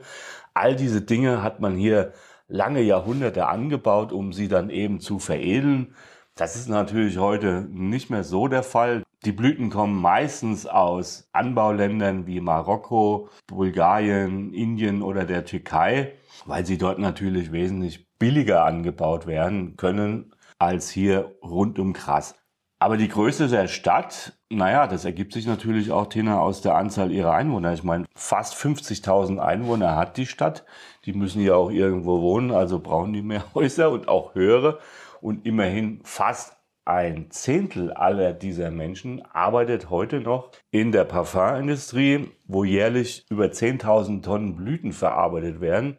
All 0.55 0.76
diese 0.76 1.02
Dinge 1.02 1.43
hat 1.43 1.61
man 1.61 1.75
hier 1.76 2.12
lange 2.47 2.83
Jahrhunderte 2.83 3.47
angebaut, 3.47 4.12
um 4.12 4.33
sie 4.33 4.49
dann 4.49 4.71
eben 4.71 5.00
zu 5.00 5.19
veredeln. 5.19 5.95
Das 6.40 6.56
ist 6.56 6.70
natürlich 6.70 7.18
heute 7.18 7.68
nicht 7.70 8.09
mehr 8.09 8.25
so 8.25 8.49
der 8.49 8.62
Fall. 8.62 9.02
Die 9.26 9.32
Blüten 9.32 9.68
kommen 9.68 10.00
meistens 10.00 10.64
aus 10.64 11.28
Anbauländern 11.32 12.26
wie 12.26 12.40
Marokko, 12.40 13.28
Bulgarien, 13.47 14.54
Indien 14.54 15.02
oder 15.02 15.26
der 15.26 15.44
Türkei, 15.44 16.14
weil 16.47 16.64
sie 16.64 16.78
dort 16.78 16.99
natürlich 16.99 17.52
wesentlich 17.52 18.09
billiger 18.18 18.64
angebaut 18.64 19.26
werden 19.26 19.76
können 19.76 20.32
als 20.59 20.88
hier 20.88 21.37
rund 21.42 21.78
um 21.78 21.92
Gras. 21.92 22.35
Aber 22.78 22.97
die 22.97 23.09
Größe 23.09 23.49
der 23.49 23.68
Stadt, 23.68 24.32
naja, 24.49 24.87
das 24.87 25.04
ergibt 25.04 25.35
sich 25.35 25.47
natürlich 25.47 25.92
auch, 25.92 26.06
Tina, 26.06 26.40
aus 26.40 26.62
der 26.62 26.76
Anzahl 26.76 27.12
ihrer 27.12 27.35
Einwohner. 27.35 27.75
Ich 27.75 27.85
meine, 27.85 28.06
fast 28.14 28.54
50.000 28.54 29.37
Einwohner 29.37 29.94
hat 29.94 30.16
die 30.16 30.25
Stadt. 30.25 30.64
Die 31.04 31.12
müssen 31.12 31.42
ja 31.42 31.54
auch 31.54 31.70
irgendwo 31.70 32.23
wohnen, 32.23 32.50
also 32.50 32.78
brauchen 32.78 33.12
die 33.12 33.20
mehr 33.20 33.44
Häuser 33.54 33.90
und 33.90 34.09
auch 34.09 34.35
höhere. 34.35 34.78
Und 35.21 35.47
immerhin 35.47 36.00
fast 36.05 36.57
ein 36.85 37.31
Zehntel 37.31 37.93
aller 37.93 38.33
dieser 38.33 38.71
Menschen 38.71 39.23
arbeitet 39.33 39.91
heute 39.91 40.21
noch 40.21 40.50
in 40.71 40.93
der 40.93 41.05
Parfumindustrie, 41.05 42.31
wo 42.47 42.65
jährlich 42.65 43.27
über 43.31 43.47
10.000 43.47 44.23
Tonnen 44.23 44.57
Blüten 44.57 44.93
verarbeitet 44.93 45.61
werden. 45.61 45.99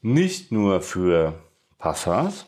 Nicht 0.00 0.52
nur 0.52 0.80
für 0.82 1.34
Parfums, 1.78 2.46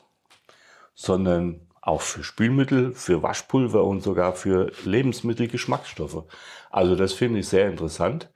sondern 0.95 1.69
auch 1.81 2.02
für 2.02 2.23
Spülmittel, 2.23 2.95
für 2.95 3.23
Waschpulver 3.23 3.85
und 3.85 4.02
sogar 4.02 4.35
für 4.35 4.71
Lebensmittelgeschmacksstoffe. 4.85 6.25
Also 6.71 6.95
das 6.95 7.14
finde 7.14 7.40
ich 7.40 7.49
sehr 7.49 7.69
interessant. 7.69 8.31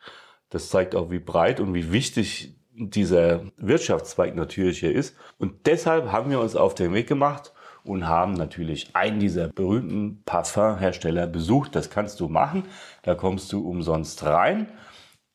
Das 0.48 0.70
zeigt 0.70 0.94
auch, 0.94 1.10
wie 1.10 1.18
breit 1.18 1.60
und 1.60 1.74
wie 1.74 1.92
wichtig 1.92 2.56
dieser 2.72 3.44
Wirtschaftszweig 3.56 4.34
natürlich 4.34 4.80
hier 4.80 4.92
ist. 4.92 5.16
Und 5.38 5.66
deshalb 5.66 6.10
haben 6.10 6.30
wir 6.30 6.40
uns 6.40 6.56
auf 6.56 6.74
den 6.74 6.94
Weg 6.94 7.06
gemacht 7.06 7.53
und 7.84 8.08
haben 8.08 8.32
natürlich 8.32 8.96
einen 8.96 9.20
dieser 9.20 9.48
berühmten 9.48 10.22
Parfumhersteller 10.24 11.26
besucht. 11.26 11.76
Das 11.76 11.90
kannst 11.90 12.18
du 12.20 12.28
machen. 12.28 12.64
Da 13.02 13.14
kommst 13.14 13.52
du 13.52 13.68
umsonst 13.68 14.24
rein. 14.24 14.68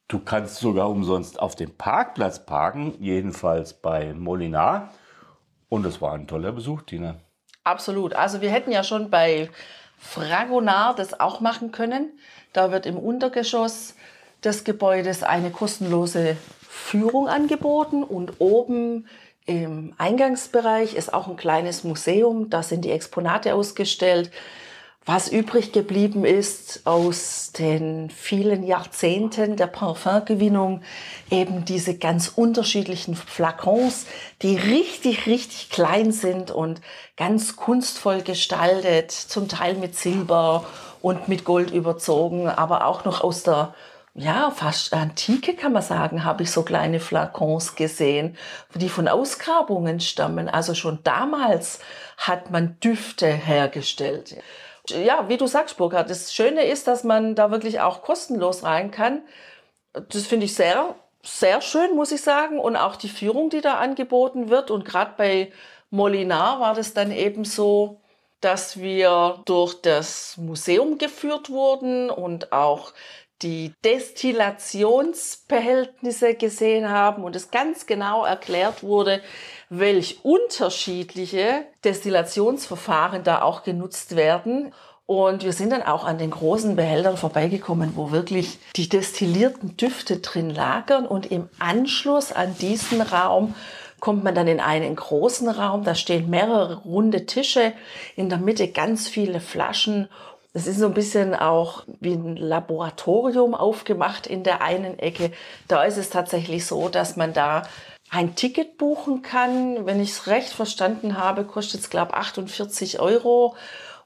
Du 0.08 0.20
kannst 0.20 0.56
sogar 0.56 0.90
umsonst 0.90 1.40
auf 1.40 1.56
dem 1.56 1.76
Parkplatz 1.78 2.46
parken, 2.46 2.96
jedenfalls 3.00 3.74
bei 3.74 4.14
Molinar. 4.14 4.92
Und 5.70 5.86
es 5.86 6.02
war 6.02 6.14
ein 6.14 6.28
toller 6.28 6.52
Besuch, 6.52 6.82
Tina. 6.82 7.16
Absolut. 7.64 8.14
Also 8.14 8.42
wir 8.42 8.50
hätten 8.50 8.72
ja 8.72 8.84
schon 8.84 9.12
bei 9.12 9.52
Fragonar 10.00 10.96
das 10.96 11.20
auch 11.20 11.42
machen 11.42 11.72
können. 11.72 12.18
Da 12.54 12.72
wird 12.72 12.88
im 12.88 12.98
Untergeschoss 12.98 13.96
des 14.44 14.64
Gebäudes 14.64 15.22
eine 15.22 15.52
kostenlose 15.52 16.38
Führung 16.62 17.28
angeboten 17.28 18.04
und 18.04 18.40
oben 18.40 19.08
im 19.50 19.94
Eingangsbereich 19.98 20.94
ist 20.94 21.14
auch 21.14 21.28
ein 21.28 21.36
kleines 21.36 21.84
Museum. 21.84 22.50
Da 22.50 22.64
sind 22.64 22.86
die 22.86 22.92
Exponate 22.92 23.56
ausgestellt 23.56 24.32
was 25.10 25.28
übrig 25.28 25.72
geblieben 25.72 26.24
ist 26.24 26.82
aus 26.86 27.52
den 27.58 28.12
vielen 28.12 28.64
Jahrzehnten 28.64 29.56
der 29.56 29.66
Parfumgewinnung, 29.66 30.84
eben 31.32 31.66
diese 31.66 31.98
ganz 31.98 32.32
unterschiedlichen 32.36 33.16
Flakons, 33.16 34.06
die 34.44 34.56
richtig, 34.56 35.26
richtig 35.26 35.72
klein 35.72 36.12
sind 36.12 36.52
und 36.52 36.80
ganz 37.18 37.56
kunstvoll 37.56 38.22
gestaltet, 38.22 39.10
zum 39.10 39.48
Teil 39.48 39.74
mit 39.74 39.96
Silber 39.96 40.66
und 41.02 41.28
mit 41.28 41.44
Gold 41.44 41.72
überzogen, 41.72 42.48
aber 42.48 42.86
auch 42.86 43.04
noch 43.04 43.22
aus 43.22 43.42
der 43.42 43.74
ja, 44.20 44.52
fast 44.52 44.94
Antike 44.94 45.56
kann 45.56 45.74
man 45.74 45.82
sagen, 45.82 46.24
habe 46.24 46.44
ich 46.44 46.52
so 46.52 46.64
kleine 46.64 47.00
Flakons 47.00 47.76
gesehen, 47.76 48.38
die 48.76 48.90
von 48.90 49.08
Ausgrabungen 49.08 50.00
stammen. 50.00 50.50
Also 50.50 50.74
schon 50.74 51.00
damals 51.04 51.80
hat 52.18 52.52
man 52.52 52.80
Düfte 52.80 53.28
hergestellt 53.28 54.36
ja, 54.90 55.30
wie 55.30 55.38
du 55.38 55.48
sagst, 55.48 55.78
Burkhard, 55.78 56.10
das 56.10 56.34
Schöne 56.34 56.66
ist, 56.66 56.88
dass 56.88 57.04
man 57.04 57.36
da 57.36 57.52
wirklich 57.52 57.80
auch 57.82 58.02
kostenlos 58.02 58.64
rein 58.64 58.92
kann. 58.92 59.22
Das 59.94 60.26
finde 60.28 60.46
ich 60.46 60.56
sehr, 60.56 60.96
sehr 61.24 61.62
schön, 61.62 61.96
muss 61.96 62.12
ich 62.12 62.22
sagen. 62.22 62.60
Und 62.60 62.76
auch 62.76 62.96
die 62.96 63.10
Führung, 63.10 63.50
die 63.50 63.62
da 63.62 63.76
angeboten 63.76 64.50
wird. 64.50 64.72
Und 64.72 64.86
gerade 64.86 65.14
bei 65.18 65.52
Molinar 65.90 66.60
war 66.60 66.74
das 66.76 66.94
dann 66.94 67.12
eben 67.12 67.46
so, 67.46 68.02
dass 68.42 68.80
wir 68.80 69.42
durch 69.46 69.82
das 69.82 70.38
Museum 70.38 70.98
geführt 70.98 71.50
wurden 71.50 72.10
und 72.10 72.54
auch 72.54 72.94
die 73.42 73.74
Destillationsbehältnisse 73.86 76.36
gesehen 76.36 76.90
haben 76.90 77.24
und 77.24 77.36
es 77.36 77.52
ganz 77.52 77.86
genau 77.86 78.26
erklärt 78.26 78.84
wurde, 78.84 79.22
welch 79.70 80.20
unterschiedliche 80.24 81.66
Destillationsverfahren 81.84 83.24
da 83.24 83.42
auch 83.42 83.64
genutzt 83.64 84.16
werden. 84.16 84.74
Und 85.06 85.44
wir 85.44 85.54
sind 85.54 85.72
dann 85.72 85.82
auch 85.82 86.06
an 86.06 86.20
den 86.20 86.30
großen 86.30 86.76
Behältern 86.76 87.18
vorbeigekommen, 87.18 87.94
wo 87.96 88.12
wirklich 88.12 88.60
die 88.76 88.90
destillierten 88.90 89.76
Düfte 89.76 90.18
drin 90.18 90.52
lagern. 90.52 91.08
Und 91.08 91.32
im 91.32 91.50
Anschluss 91.58 92.32
an 92.32 92.56
diesen 92.60 93.02
Raum 93.02 93.56
kommt 94.00 94.24
man 94.24 94.36
dann 94.36 94.48
in 94.48 94.60
einen 94.60 94.96
großen 94.96 95.50
Raum. 95.50 95.84
Da 95.84 95.96
stehen 95.96 96.30
mehrere 96.30 96.84
runde 96.84 97.26
Tische, 97.26 97.74
in 98.16 98.30
der 98.30 98.38
Mitte 98.38 98.68
ganz 98.68 99.08
viele 99.08 99.40
Flaschen. 99.40 100.10
Es 100.54 100.66
ist 100.66 100.80
so 100.80 100.88
ein 100.88 100.96
bisschen 100.96 101.36
auch 101.36 101.84
wie 102.00 102.14
ein 102.14 102.36
Laboratorium 102.36 103.54
aufgemacht 103.54 104.26
in 104.26 104.44
der 104.44 104.62
einen 104.62 104.98
Ecke. 104.98 105.32
Da 105.68 105.84
ist 105.84 105.98
es 105.98 106.10
tatsächlich 106.10 106.66
so, 106.66 106.90
dass 106.90 107.16
man 107.16 107.34
da 107.34 107.64
ein 108.10 108.36
Ticket 108.36 108.78
buchen 108.80 109.22
kann. 109.22 109.86
Wenn 109.86 110.02
ich 110.02 110.10
es 110.12 110.28
recht 110.28 110.50
verstanden 110.50 111.18
habe, 111.18 111.44
kostet 111.44 111.82
es, 111.82 111.92
glaube 111.92 112.14
ich, 112.14 112.18
48 112.18 113.00
Euro. 113.00 113.56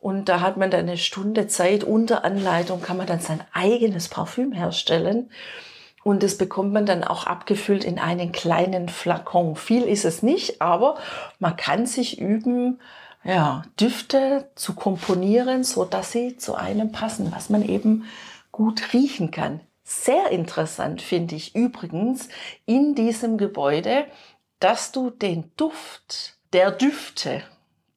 Und 0.02 0.28
da 0.28 0.42
hat 0.42 0.58
man 0.58 0.70
dann 0.70 0.82
eine 0.82 0.98
Stunde 0.98 1.48
Zeit. 1.48 1.86
Unter 1.86 2.26
Anleitung 2.26 2.82
kann 2.82 2.98
man 2.98 3.08
dann 3.08 3.22
sein 3.22 3.42
eigenes 3.54 4.10
Parfüm 4.10 4.52
herstellen. 4.52 5.30
Und 6.04 6.24
das 6.24 6.38
bekommt 6.38 6.74
man 6.74 6.86
dann 6.86 7.06
auch 7.06 7.26
abgefüllt 7.26 7.86
in 7.86 8.00
einen 8.00 8.34
kleinen 8.34 8.90
Flakon. 8.90 9.56
Viel 9.56 9.84
ist 9.84 10.04
es 10.04 10.22
nicht, 10.22 10.62
aber 10.62 10.96
man 11.40 11.56
kann 11.56 11.86
sich 11.86 12.20
üben, 12.20 12.82
ja, 13.24 13.64
Düfte 13.80 14.50
zu 14.56 14.74
komponieren, 14.74 15.64
so 15.64 15.86
dass 15.86 16.12
sie 16.12 16.38
zu 16.38 16.56
einem 16.56 16.92
passen, 16.92 17.32
was 17.32 17.50
man 17.50 17.64
eben 17.68 18.06
gut 18.52 18.94
riechen 18.94 19.32
kann. 19.32 19.62
Sehr 19.84 20.30
interessant 20.30 21.02
finde 21.02 21.36
ich 21.36 21.56
übrigens 21.56 22.30
in 22.66 22.96
diesem 22.96 23.38
Gebäude, 23.38 24.06
dass 24.60 24.92
du 24.92 25.10
den 25.10 25.52
Duft 25.58 26.38
der 26.54 26.72
Düfte, 26.72 27.44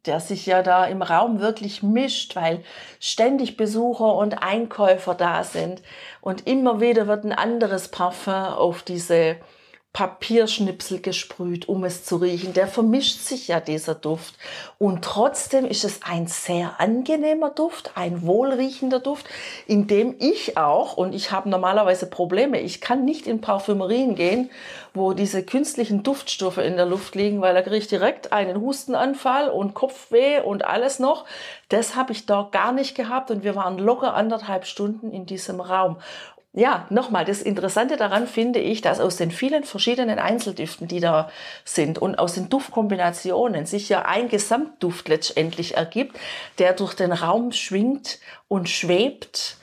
der 0.04 0.20
sich 0.20 0.46
ja 0.46 0.62
da 0.62 0.84
im 0.86 1.02
Raum 1.02 1.40
wirklich 1.40 1.82
mischt, 1.82 2.34
weil 2.34 2.64
ständig 2.98 3.56
Besucher 3.56 4.16
und 4.16 4.42
Einkäufer 4.42 5.14
da 5.14 5.44
sind 5.44 5.82
und 6.20 6.46
immer 6.46 6.80
wieder 6.80 7.06
wird 7.06 7.24
ein 7.24 7.32
anderes 7.32 7.88
Parfum 7.88 8.34
auf 8.34 8.82
diese 8.82 9.36
Papierschnipsel 9.96 11.00
gesprüht, 11.00 11.70
um 11.70 11.82
es 11.84 12.04
zu 12.04 12.16
riechen. 12.16 12.52
Der 12.52 12.68
vermischt 12.68 13.18
sich 13.20 13.48
ja 13.48 13.60
dieser 13.60 13.94
Duft. 13.94 14.34
Und 14.76 15.02
trotzdem 15.02 15.64
ist 15.64 15.84
es 15.84 16.00
ein 16.02 16.26
sehr 16.26 16.78
angenehmer 16.80 17.48
Duft, 17.48 17.92
ein 17.94 18.20
wohlriechender 18.20 19.00
Duft, 19.00 19.24
in 19.66 19.86
dem 19.86 20.14
ich 20.18 20.58
auch, 20.58 20.98
und 20.98 21.14
ich 21.14 21.32
habe 21.32 21.48
normalerweise 21.48 22.04
Probleme, 22.10 22.60
ich 22.60 22.82
kann 22.82 23.06
nicht 23.06 23.26
in 23.26 23.40
Parfümerien 23.40 24.16
gehen, 24.16 24.50
wo 24.92 25.14
diese 25.14 25.42
künstlichen 25.42 26.02
Duftstoffe 26.02 26.58
in 26.58 26.76
der 26.76 26.84
Luft 26.84 27.14
liegen, 27.14 27.40
weil 27.40 27.54
da 27.54 27.62
kriege 27.62 27.78
ich 27.78 27.88
direkt 27.88 28.34
einen 28.34 28.60
Hustenanfall 28.60 29.48
und 29.48 29.72
Kopfweh 29.72 30.42
und 30.42 30.66
alles 30.66 30.98
noch. 30.98 31.24
Das 31.70 31.96
habe 31.96 32.12
ich 32.12 32.26
da 32.26 32.46
gar 32.52 32.72
nicht 32.72 32.96
gehabt 32.96 33.30
und 33.30 33.44
wir 33.44 33.56
waren 33.56 33.78
locker 33.78 34.12
anderthalb 34.12 34.66
Stunden 34.66 35.10
in 35.10 35.24
diesem 35.24 35.58
Raum 35.62 35.96
ja, 36.56 36.86
nochmal, 36.88 37.26
das 37.26 37.42
Interessante 37.42 37.98
daran 37.98 38.26
finde 38.26 38.60
ich, 38.60 38.80
dass 38.80 38.98
aus 38.98 39.16
den 39.16 39.30
vielen 39.30 39.64
verschiedenen 39.64 40.18
Einzeldüften, 40.18 40.88
die 40.88 41.00
da 41.00 41.30
sind 41.66 41.98
und 41.98 42.18
aus 42.18 42.32
den 42.32 42.48
Duftkombinationen 42.48 43.66
sich 43.66 43.90
ja 43.90 44.06
ein 44.06 44.30
Gesamtduft 44.30 45.06
letztendlich 45.08 45.76
ergibt, 45.76 46.18
der 46.58 46.72
durch 46.72 46.94
den 46.94 47.12
Raum 47.12 47.52
schwingt 47.52 48.20
und 48.48 48.70
schwebt 48.70 49.58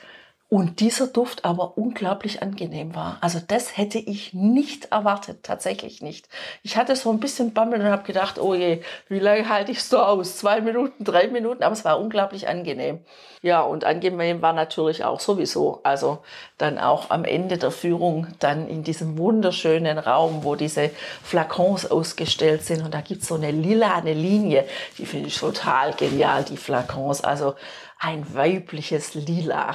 und 0.53 0.81
dieser 0.81 1.07
Duft 1.07 1.45
aber 1.45 1.79
unglaublich 1.79 2.43
angenehm 2.43 2.93
war. 2.93 3.17
Also 3.22 3.39
das 3.39 3.75
hätte 3.75 3.98
ich 3.98 4.36
nicht 4.36 4.91
erwartet, 4.91 5.39
tatsächlich 5.41 6.03
nicht. 6.03 6.29
Ich 6.62 6.77
hatte 6.77 6.95
so 6.95 7.10
ein 7.10 7.19
bisschen 7.19 7.55
Bammel 7.55 7.81
und 7.81 7.88
habe 7.88 8.03
gedacht, 8.03 8.38
oh 8.38 8.53
je, 8.53 8.83
wie 9.10 9.17
lange 9.17 9.50
halte 9.50 9.72
ich 9.72 9.83
so 9.83 9.98
aus? 9.98 10.38
Zwei 10.38 10.62
Minuten, 10.62 11.05
drei 11.05 11.27
Minuten, 11.27 11.63
aber 11.63 11.74
es 11.74 11.83
war 11.83 12.00
unglaublich 12.00 12.48
angenehm. 12.48 13.00
Ja, 13.41 13.62
und 13.62 13.83
angenehm 13.83 14.43
war 14.43 14.53
natürlich 14.53 15.03
auch 15.03 15.19
sowieso. 15.19 15.79
Also 15.81 16.19
dann 16.60 16.77
auch 16.77 17.10
am 17.10 17.25
Ende 17.25 17.57
der 17.57 17.72
Führung, 17.72 18.27
dann 18.38 18.67
in 18.67 18.83
diesem 18.83 19.17
wunderschönen 19.17 19.98
Raum, 19.98 20.43
wo 20.43 20.53
diese 20.53 20.91
Flakons 21.24 21.89
ausgestellt 21.89 22.63
sind. 22.63 22.86
Und 22.86 22.93
da 22.93 23.01
gibt 23.01 23.24
es 23.24 23.29
so 23.29 23.33
eine 23.33 23.50
lilane 23.50 24.13
Linie, 24.13 24.67
die 25.00 25.07
finde 25.07 25.29
ich 25.29 25.38
total 25.39 25.93
genial, 25.93 26.43
die 26.43 26.57
Flakons. 26.57 27.22
Also 27.24 27.55
ein 27.98 28.36
weibliches 28.36 29.15
Lila 29.15 29.74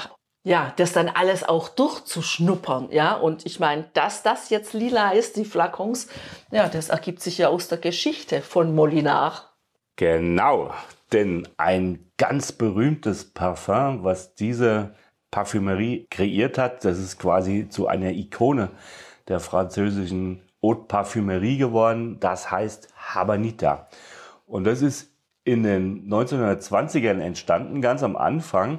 ja, 0.48 0.72
das 0.76 0.94
dann 0.94 1.10
alles 1.10 1.44
auch 1.46 1.68
durchzuschnuppern, 1.68 2.88
ja. 2.90 3.14
Und 3.14 3.44
ich 3.44 3.60
meine, 3.60 3.84
dass 3.92 4.22
das 4.22 4.48
jetzt 4.48 4.72
lila 4.72 5.10
ist, 5.10 5.36
die 5.36 5.44
Flakons, 5.44 6.08
ja, 6.50 6.68
das 6.68 6.88
ergibt 6.88 7.20
sich 7.20 7.36
ja 7.36 7.48
aus 7.48 7.68
der 7.68 7.76
Geschichte 7.76 8.40
von 8.40 8.74
Molinar. 8.74 9.52
Genau, 9.96 10.72
denn 11.12 11.46
ein 11.58 12.10
ganz 12.16 12.52
berühmtes 12.52 13.30
Parfum, 13.30 14.04
was 14.04 14.34
diese 14.34 14.94
Parfümerie 15.30 16.06
kreiert 16.10 16.56
hat, 16.56 16.82
das 16.82 16.98
ist 16.98 17.18
quasi 17.18 17.68
zu 17.68 17.86
einer 17.86 18.12
Ikone 18.12 18.70
der 19.28 19.40
französischen 19.40 20.42
Haute 20.62 20.84
Parfümerie 20.88 21.58
geworden. 21.58 22.20
Das 22.20 22.50
heißt 22.50 22.88
Habanita. 22.96 23.88
Und 24.46 24.64
das 24.64 24.80
ist 24.80 25.12
in 25.44 25.62
den 25.62 26.08
1920ern 26.08 27.20
entstanden, 27.20 27.82
ganz 27.82 28.02
am 28.02 28.16
Anfang. 28.16 28.78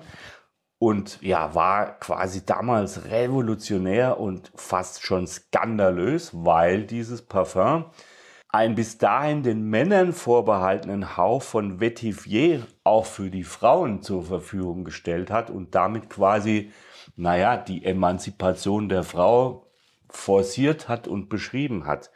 Und 0.80 1.22
ja, 1.22 1.54
war 1.56 2.00
quasi 2.00 2.46
damals 2.46 3.06
revolutionär 3.06 4.20
und 4.20 4.52
fast 4.56 5.04
schon 5.04 5.28
skandalös, 5.28 6.32
weil 6.34 6.86
dieses 6.86 7.22
Parfum 7.22 7.86
einen 8.48 8.76
bis 8.76 8.98
dahin 8.98 9.44
den 9.44 9.62
Männern 9.70 10.14
vorbehaltenen 10.14 11.18
Hauch 11.18 11.44
von 11.44 11.80
Vetivier 11.80 12.66
auch 12.84 13.06
für 13.06 13.30
die 13.30 13.44
Frauen 13.44 14.02
zur 14.02 14.24
Verfügung 14.24 14.86
gestellt 14.86 15.30
hat 15.30 15.52
und 15.52 15.76
damit 15.76 16.10
quasi, 16.10 16.72
naja, 17.16 17.58
die 17.58 17.86
Emanzipation 17.86 18.90
der 18.90 19.04
Frau 19.04 19.68
forciert 20.10 20.88
hat 20.88 21.08
und 21.08 21.30
beschrieben 21.30 21.86
hat. 21.86 22.10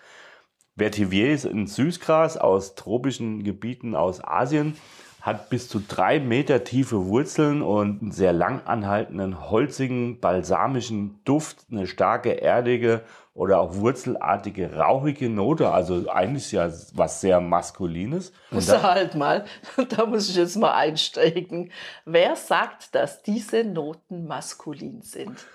Vetivier 0.75 1.31
ist 1.33 1.45
ein 1.45 1.67
Süßgras 1.67 2.37
aus 2.37 2.73
tropischen 2.73 3.43
Gebieten 3.43 3.93
aus 3.93 4.23
Asien, 4.23 4.75
hat 5.23 5.49
bis 5.49 5.69
zu 5.69 5.79
drei 5.79 6.19
Meter 6.19 6.65
tiefe 6.65 7.05
Wurzeln 7.05 7.61
und 7.61 8.01
einen 8.01 8.11
sehr 8.11 8.33
lang 8.33 8.61
anhaltenden, 8.65 9.49
holzigen, 9.49 10.19
balsamischen 10.19 11.23
Duft, 11.23 11.65
eine 11.71 11.87
starke, 11.87 12.41
erdige 12.41 13.03
oder 13.33 13.61
auch 13.61 13.75
wurzelartige, 13.75 14.75
rauchige 14.75 15.29
Note. 15.29 15.71
Also 15.71 16.09
eigentlich 16.09 16.51
ja 16.51 16.69
was 16.93 17.21
sehr 17.21 17.39
Maskulines. 17.39 18.33
Und 18.51 18.67
da, 18.67 18.83
halt 18.83 19.15
mal, 19.15 19.45
da 19.95 20.05
muss 20.05 20.29
ich 20.29 20.35
jetzt 20.35 20.57
mal 20.57 20.73
einsteigen. 20.73 21.71
Wer 22.03 22.35
sagt, 22.35 22.93
dass 22.93 23.23
diese 23.23 23.63
Noten 23.63 24.27
maskulin 24.27 25.03
sind? 25.03 25.47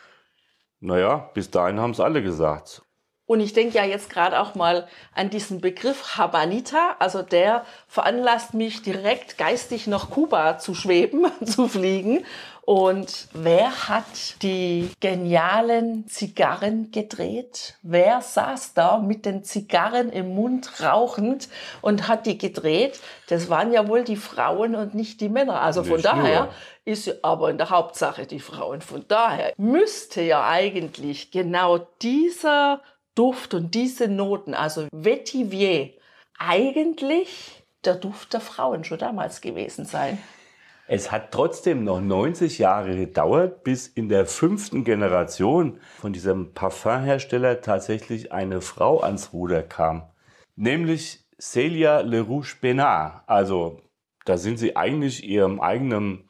Naja, 0.81 1.29
bis 1.35 1.51
dahin 1.51 1.79
haben 1.79 1.91
es 1.91 2.01
alle 2.01 2.23
gesagt. 2.23 2.81
Und 3.29 3.41
ich 3.41 3.53
denke 3.53 3.77
ja 3.77 3.85
jetzt 3.85 4.09
gerade 4.09 4.41
auch 4.41 4.55
mal 4.55 4.89
an 5.15 5.29
diesen 5.29 5.61
Begriff 5.61 6.17
Habanita, 6.17 6.97
also 6.99 7.21
der 7.21 7.67
veranlasst 7.87 8.55
mich 8.55 8.81
direkt 8.81 9.37
geistig 9.37 9.87
nach 9.87 10.09
Kuba 10.09 10.57
zu 10.57 10.75
schweben, 10.75 11.27
zu 11.45 11.69
fliegen. 11.69 12.25
Und 12.63 13.29
wer 13.35 13.89
hat 13.89 14.43
die 14.43 14.91
genialen 15.01 16.07
Zigarren 16.09 16.91
gedreht? 16.91 17.77
Wer 17.83 18.23
saß 18.23 18.73
da 18.73 18.97
mit 18.97 19.27
den 19.27 19.45
Zigarren 19.45 20.11
im 20.11 20.35
Mund 20.35 20.83
rauchend 20.83 21.49
und 21.83 22.09
hat 22.09 22.25
die 22.25 22.39
gedreht? 22.39 22.99
Das 23.29 23.51
waren 23.51 23.73
ja 23.73 23.89
wohl 23.89 24.05
die 24.05 24.17
Frauen 24.17 24.75
und 24.75 24.95
nicht 24.95 25.21
die 25.21 25.29
Männer. 25.29 25.61
Also 25.61 25.83
von 25.83 25.97
nicht 25.97 26.07
daher 26.07 26.45
nur. 26.45 26.53
ist 26.87 27.25
aber 27.25 27.51
in 27.51 27.59
der 27.59 27.69
Hauptsache 27.69 28.27
die 28.27 28.41
Frauen. 28.41 28.81
Von 28.81 29.05
daher 29.07 29.53
müsste 29.59 30.23
ja 30.23 30.47
eigentlich 30.49 31.31
genau 31.31 31.79
dieser 32.01 32.81
Duft 33.19 33.53
und 33.53 33.75
diese 33.75 34.07
Noten, 34.07 34.55
also 34.55 34.87
Vetivier, 34.93 35.91
eigentlich 36.39 37.65
der 37.85 37.97
Duft 37.97 38.33
der 38.33 38.41
Frauen 38.41 38.85
schon 38.85 38.99
damals 38.99 39.41
gewesen 39.41 39.85
sein. 39.85 40.19
Es 40.87 41.11
hat 41.11 41.33
trotzdem 41.33 41.83
noch 41.83 42.01
90 42.01 42.59
Jahre 42.59 42.97
gedauert, 42.97 43.65
bis 43.65 43.89
in 43.89 44.09
der 44.09 44.25
fünften 44.25 44.85
Generation 44.85 45.81
von 45.99 46.13
diesem 46.13 46.55
Parfumhersteller 46.55 47.61
tatsächlich 47.61 48.31
eine 48.31 48.61
Frau 48.61 49.01
ans 49.01 49.33
Ruder 49.33 49.65
kam. 49.65 50.05
Nämlich 50.55 51.25
Celia 51.41 52.01
Lerouge 52.01 52.55
Benard. 52.61 53.25
Also 53.27 53.83
da 54.27 54.39
sind 54.39 54.59
sie 54.59 54.77
eigentlich 54.77 55.25
ihrem 55.25 55.61
eigenen 55.61 56.29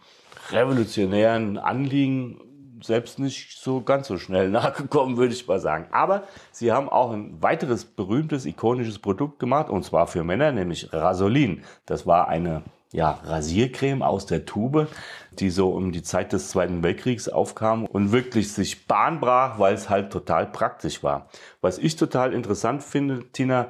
revolutionären 0.51 1.59
Anliegen 1.59 2.41
selbst 2.83 3.19
nicht 3.19 3.59
so 3.59 3.81
ganz 3.81 4.09
so 4.09 4.19
schnell 4.19 4.51
nachgekommen, 4.51 5.17
würde 5.17 5.33
ich 5.33 5.47
mal 5.47 5.61
sagen. 5.61 5.87
Aber 5.91 6.25
sie 6.53 6.73
haben 6.73 6.89
auch 6.89 7.13
ein 7.13 7.43
weiteres 7.43 7.85
berühmtes, 7.85 8.47
ikonisches 8.47 8.99
Produkt 8.99 9.39
gemacht, 9.39 9.71
und 9.71 9.85
zwar 9.85 10.07
für 10.07 10.25
Männer, 10.25 10.53
nämlich 10.53 10.93
Rasolin. 10.93 11.63
Das 11.87 12.07
war 12.07 12.29
eine 12.29 12.63
ja, 12.93 13.19
Rasiercreme 13.25 14.03
aus 14.03 14.27
der 14.27 14.47
Tube, 14.47 14.89
die 15.33 15.51
so 15.51 15.71
um 15.71 15.93
die 15.93 16.03
Zeit 16.03 16.33
des 16.33 16.51
Zweiten 16.51 16.83
Weltkriegs 16.83 17.29
aufkam 17.29 17.85
und 17.85 18.13
wirklich 18.13 18.53
sich 18.53 18.87
Bahn 18.87 19.21
brach, 19.21 19.59
weil 19.59 19.75
es 19.75 19.91
halt 19.91 20.11
total 20.11 20.47
praktisch 20.47 21.03
war. 21.03 21.29
Was 21.61 21.79
ich 21.79 21.97
total 21.97 22.33
interessant 22.33 22.83
finde, 22.83 23.25
Tina, 23.33 23.69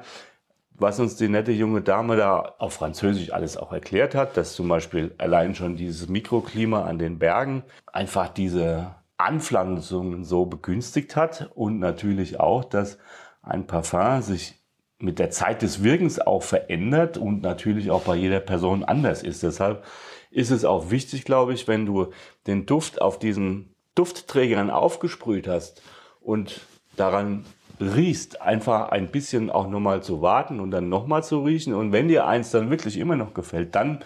was 0.79 0.99
uns 0.99 1.17
die 1.17 1.27
nette 1.27 1.51
junge 1.51 1.81
Dame 1.81 2.15
da 2.15 2.55
auf 2.57 2.73
Französisch 2.73 3.33
alles 3.33 3.57
auch 3.57 3.73
erklärt 3.73 4.15
hat, 4.15 4.37
dass 4.37 4.53
zum 4.53 4.69
Beispiel 4.69 5.13
allein 5.17 5.53
schon 5.53 5.75
dieses 5.75 6.07
Mikroklima 6.07 6.85
an 6.85 6.97
den 6.97 7.19
Bergen 7.19 7.63
einfach 7.91 8.29
diese 8.29 8.95
Anpflanzungen 9.19 10.23
so 10.23 10.45
begünstigt 10.45 11.15
hat 11.15 11.51
und 11.53 11.79
natürlich 11.79 12.39
auch, 12.39 12.63
dass 12.63 12.97
ein 13.41 13.67
Parfum 13.67 14.21
sich 14.21 14.55
mit 14.97 15.19
der 15.19 15.29
Zeit 15.29 15.61
des 15.61 15.83
Wirkens 15.83 16.19
auch 16.19 16.43
verändert 16.43 17.17
und 17.17 17.41
natürlich 17.41 17.91
auch 17.91 18.01
bei 18.01 18.15
jeder 18.15 18.39
Person 18.39 18.83
anders 18.83 19.23
ist. 19.23 19.43
Deshalb 19.43 19.85
ist 20.31 20.51
es 20.51 20.65
auch 20.65 20.91
wichtig, 20.91 21.25
glaube 21.25 21.53
ich, 21.53 21.67
wenn 21.67 21.85
du 21.85 22.07
den 22.47 22.65
Duft 22.65 23.01
auf 23.01 23.19
diesen 23.19 23.73
Duftträgern 23.95 24.69
aufgesprüht 24.69 25.47
hast 25.47 25.81
und 26.21 26.61
daran 26.95 27.45
riechst, 27.79 28.41
einfach 28.41 28.89
ein 28.89 29.09
bisschen 29.09 29.49
auch 29.49 29.69
nochmal 29.69 30.03
zu 30.03 30.21
warten 30.21 30.59
und 30.59 30.71
dann 30.71 30.89
nochmal 30.89 31.23
zu 31.23 31.43
riechen. 31.43 31.73
Und 31.73 31.91
wenn 31.91 32.07
dir 32.07 32.27
eins 32.27 32.51
dann 32.51 32.69
wirklich 32.69 32.97
immer 32.97 33.15
noch 33.15 33.33
gefällt, 33.33 33.75
dann 33.75 34.03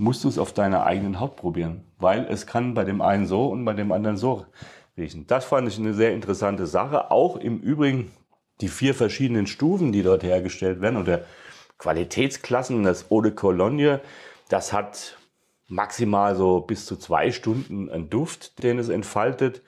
musst 0.00 0.24
du 0.24 0.28
es 0.28 0.38
auf 0.38 0.52
deiner 0.52 0.86
eigenen 0.86 1.20
Haut 1.20 1.36
probieren, 1.36 1.84
weil 1.98 2.26
es 2.30 2.46
kann 2.46 2.72
bei 2.72 2.84
dem 2.84 3.02
einen 3.02 3.26
so 3.26 3.48
und 3.48 3.64
bei 3.66 3.74
dem 3.74 3.92
anderen 3.92 4.16
so 4.16 4.46
riechen. 4.96 5.26
Das 5.26 5.44
fand 5.44 5.68
ich 5.68 5.78
eine 5.78 5.92
sehr 5.92 6.14
interessante 6.14 6.66
Sache. 6.66 7.10
Auch 7.10 7.36
im 7.36 7.60
Übrigen 7.60 8.10
die 8.62 8.68
vier 8.68 8.94
verschiedenen 8.94 9.46
Stufen, 9.46 9.92
die 9.92 10.02
dort 10.02 10.22
hergestellt 10.22 10.80
werden 10.80 10.96
oder 10.96 11.24
Qualitätsklassen, 11.78 12.82
das 12.82 13.10
Eau 13.10 13.20
de 13.20 13.32
Cologne, 13.32 14.00
das 14.48 14.72
hat 14.72 15.18
maximal 15.68 16.34
so 16.34 16.60
bis 16.60 16.86
zu 16.86 16.96
zwei 16.96 17.30
Stunden 17.30 17.90
einen 17.90 18.08
Duft, 18.08 18.62
den 18.62 18.78
es 18.78 18.88
entfaltet. 18.88 19.62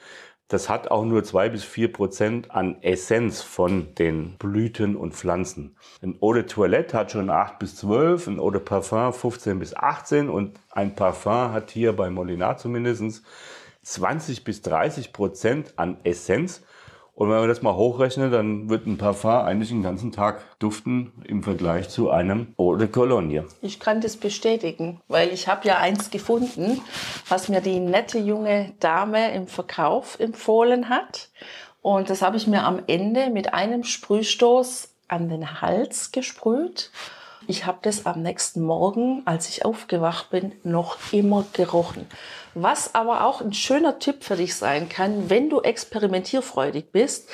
Das 0.53 0.69
hat 0.69 0.91
auch 0.91 1.07
nur 1.07 1.25
zwei 1.25 1.49
bis 1.49 1.65
vier 1.65 1.91
Prozent 1.91 2.51
an 2.51 2.77
Essenz 2.83 3.41
von 3.41 3.95
den 3.95 4.37
Blüten 4.37 4.97
und 4.97 5.15
Pflanzen. 5.15 5.75
Ein 6.03 6.19
Eau 6.21 6.35
de 6.35 6.43
Toilette 6.43 6.95
hat 6.95 7.11
schon 7.11 7.31
acht 7.31 7.59
bis 7.59 7.77
zwölf, 7.77 8.27
ein 8.27 8.39
Eau 8.39 8.51
de 8.51 8.61
Parfum 8.61 9.15
15 9.15 9.59
bis 9.59 9.75
18 9.75 10.29
und 10.29 10.61
ein 10.71 10.95
Parfum 10.95 11.55
hat 11.55 11.71
hier 11.71 11.95
bei 11.95 12.11
Molinar 12.11 12.59
zumindest 12.59 13.23
20 13.83 14.45
bis 14.45 14.61
30 14.61 15.15
Prozent 15.15 15.73
an 15.77 15.97
Essenz. 16.05 16.63
Und 17.15 17.29
wenn 17.29 17.39
man 17.39 17.49
das 17.49 17.61
mal 17.61 17.75
hochrechnet, 17.75 18.33
dann 18.33 18.71
wird 18.71 18.87
ein 18.87 18.97
Parfum 18.97 19.31
eigentlich 19.31 19.69
den 19.69 19.83
ganzen 19.83 20.13
Tag 20.13 20.43
duften 20.59 21.13
im 21.25 21.43
Vergleich 21.43 21.91
zu 21.91 22.11
einem 22.11 22.55
Eau 22.59 22.77
de 22.77 22.89
Cologne. 22.89 23.45
Ich 23.61 23.79
kann 23.79 24.01
das 24.01 24.17
bestätigen, 24.17 25.01
weil 25.09 25.29
ich 25.29 25.47
habe 25.47 25.69
ja 25.69 25.79
eins 25.79 26.11
gefunden, 26.11 26.81
was 27.29 27.49
mir 27.49 27.61
die 27.61 27.81
nette 27.81 28.19
junge 28.19 28.73
Dame 28.81 29.35
im 29.35 29.47
Verkauf 29.47 30.19
empfohlen 30.21 30.89
hat. 30.89 31.29
Und 31.83 32.09
das 32.09 32.23
habe 32.23 32.39
ich 32.39 32.47
mir 32.47 32.65
am 32.65 32.81
Ende 32.87 33.29
mit 33.29 33.53
einem 33.53 33.85
Sprühstoß 33.85 34.89
an 35.09 35.29
den 35.29 35.61
Hals 35.61 36.13
gesprüht. 36.13 36.91
Ich 37.49 37.67
habe 37.67 37.79
das 37.83 38.07
am 38.07 38.23
nächsten 38.23 38.63
Morgen, 38.63 39.23
als 39.25 39.49
ich 39.49 39.65
aufgewacht 39.65 40.31
bin, 40.31 40.53
noch 40.63 40.97
immer 41.13 41.45
gerochen. 41.53 42.07
Was 42.55 42.95
aber 42.95 43.25
auch 43.25 43.41
ein 43.41 43.53
schöner 43.53 43.99
Tipp 43.99 44.23
für 44.23 44.37
dich 44.37 44.55
sein 44.55 44.89
kann, 44.89 45.29
wenn 45.29 45.51
du 45.51 45.61
experimentierfreudig 45.61 46.93
bist, 46.93 47.29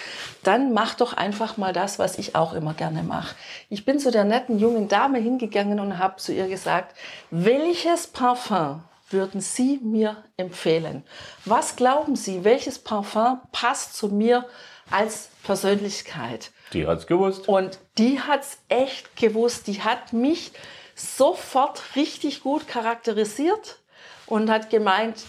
dann 0.44 0.72
mach 0.72 0.94
doch 0.94 1.12
einfach 1.12 1.56
mal 1.56 1.72
das, 1.72 1.98
was 1.98 2.18
ich 2.18 2.34
auch 2.34 2.54
immer 2.54 2.72
gerne 2.72 3.02
mache. 3.02 3.34
Ich 3.68 3.84
bin 3.84 3.98
zu 3.98 4.10
der 4.10 4.24
netten 4.24 4.58
jungen 4.58 4.88
Dame 4.88 5.18
hingegangen 5.18 5.80
und 5.80 5.98
habe 5.98 6.16
zu 6.16 6.32
ihr 6.32 6.48
gesagt, 6.48 6.96
welches 7.30 8.06
Parfum 8.06 8.82
würden 9.10 9.40
Sie 9.40 9.80
mir 9.82 10.16
empfehlen? 10.36 11.02
Was 11.44 11.76
glauben 11.76 12.16
Sie, 12.16 12.44
welches 12.44 12.78
Parfum 12.78 13.40
passt 13.52 13.96
zu 13.96 14.08
mir 14.08 14.46
als 14.90 15.30
Persönlichkeit? 15.42 16.50
Die 16.72 16.86
hat's 16.86 17.06
gewusst. 17.06 17.48
Und 17.48 17.78
die 17.96 18.20
hat's 18.20 18.58
echt 18.68 19.16
gewusst. 19.16 19.66
Die 19.66 19.82
hat 19.82 20.12
mich 20.12 20.52
sofort 20.94 21.96
richtig 21.96 22.42
gut 22.42 22.68
charakterisiert 22.68 23.78
und 24.26 24.50
hat 24.50 24.70
gemeint, 24.70 25.24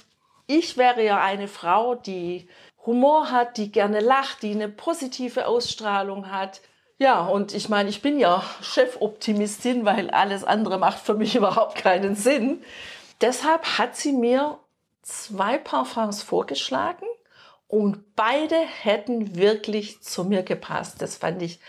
ich 0.48 0.78
wäre 0.78 1.04
ja 1.04 1.22
eine 1.22 1.48
Frau, 1.48 1.96
die 1.96 2.48
Humor 2.86 3.32
hat, 3.32 3.58
die 3.58 3.72
gerne 3.72 4.00
lacht, 4.00 4.42
die 4.42 4.52
eine 4.52 4.70
positive 4.70 5.48
Ausstrahlung 5.48 6.32
hat. 6.32 6.62
Ja, 6.98 7.22
und 7.22 7.54
ich 7.54 7.70
meine, 7.70 7.90
ich 7.90 8.02
bin 8.02 8.20
ja 8.20 8.44
Chefoptimistin, 8.62 9.86
weil 9.86 10.10
alles 10.10 10.44
andere 10.44 10.78
macht 10.80 11.00
für 11.00 11.14
mich 11.14 11.36
überhaupt 11.38 11.76
keinen 11.76 12.16
Sinn. 12.16 12.64
Deshalb 13.22 13.78
hat 13.78 13.96
sie 13.96 14.12
mir 14.12 14.58
zwei 15.02 15.58
Parfums 15.58 16.24
vorgeschlagen 16.24 17.06
und 17.70 18.16
beide 18.16 18.56
hätten 18.56 19.36
wirklich 19.36 20.02
zu 20.02 20.26
mir 20.26 20.42
gepasst. 20.42 21.04
Das 21.04 21.16
fand 21.16 21.42
ich 21.44 21.60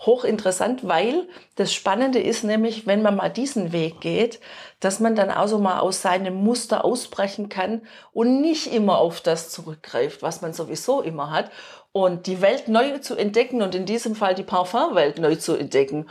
hochinteressant, 0.00 0.86
weil 0.86 1.28
das 1.54 1.72
Spannende 1.72 2.18
ist 2.20 2.42
nämlich, 2.42 2.88
wenn 2.88 3.02
man 3.02 3.14
mal 3.14 3.28
diesen 3.28 3.70
Weg 3.70 4.00
geht, 4.00 4.40
dass 4.80 4.98
man 4.98 5.14
dann 5.14 5.30
auch 5.30 5.46
so 5.46 5.58
mal 5.58 5.78
aus 5.78 6.02
seinem 6.02 6.34
Muster 6.34 6.84
ausbrechen 6.84 7.48
kann 7.48 7.82
und 8.12 8.40
nicht 8.40 8.72
immer 8.72 8.98
auf 8.98 9.20
das 9.20 9.50
zurückgreift, 9.50 10.22
was 10.22 10.42
man 10.42 10.52
sowieso 10.52 11.00
immer 11.00 11.30
hat. 11.30 11.52
Und 11.92 12.26
die 12.26 12.40
Welt 12.40 12.66
neu 12.66 12.98
zu 12.98 13.14
entdecken 13.14 13.62
und 13.62 13.76
in 13.76 13.86
diesem 13.86 14.16
Fall 14.16 14.34
die 14.34 14.42
Parfumwelt 14.42 15.20
neu 15.20 15.36
zu 15.36 15.54
entdecken, 15.54 16.10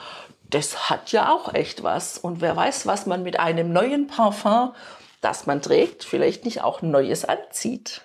das 0.50 0.90
hat 0.90 1.12
ja 1.12 1.34
auch 1.34 1.54
echt 1.54 1.84
was. 1.84 2.18
Und 2.18 2.40
wer 2.40 2.56
weiß, 2.56 2.88
was 2.88 3.06
man 3.08 3.24
mit 3.24 3.42
einem 3.42 3.74
neuen 3.74 4.08
Parfum, 4.08 4.74
das 5.20 5.46
man 5.46 5.62
trägt, 5.62 6.06
vielleicht 6.06 6.46
nicht 6.46 6.62
auch 6.62 6.82
Neues 6.82 7.26
anzieht. 7.26 8.04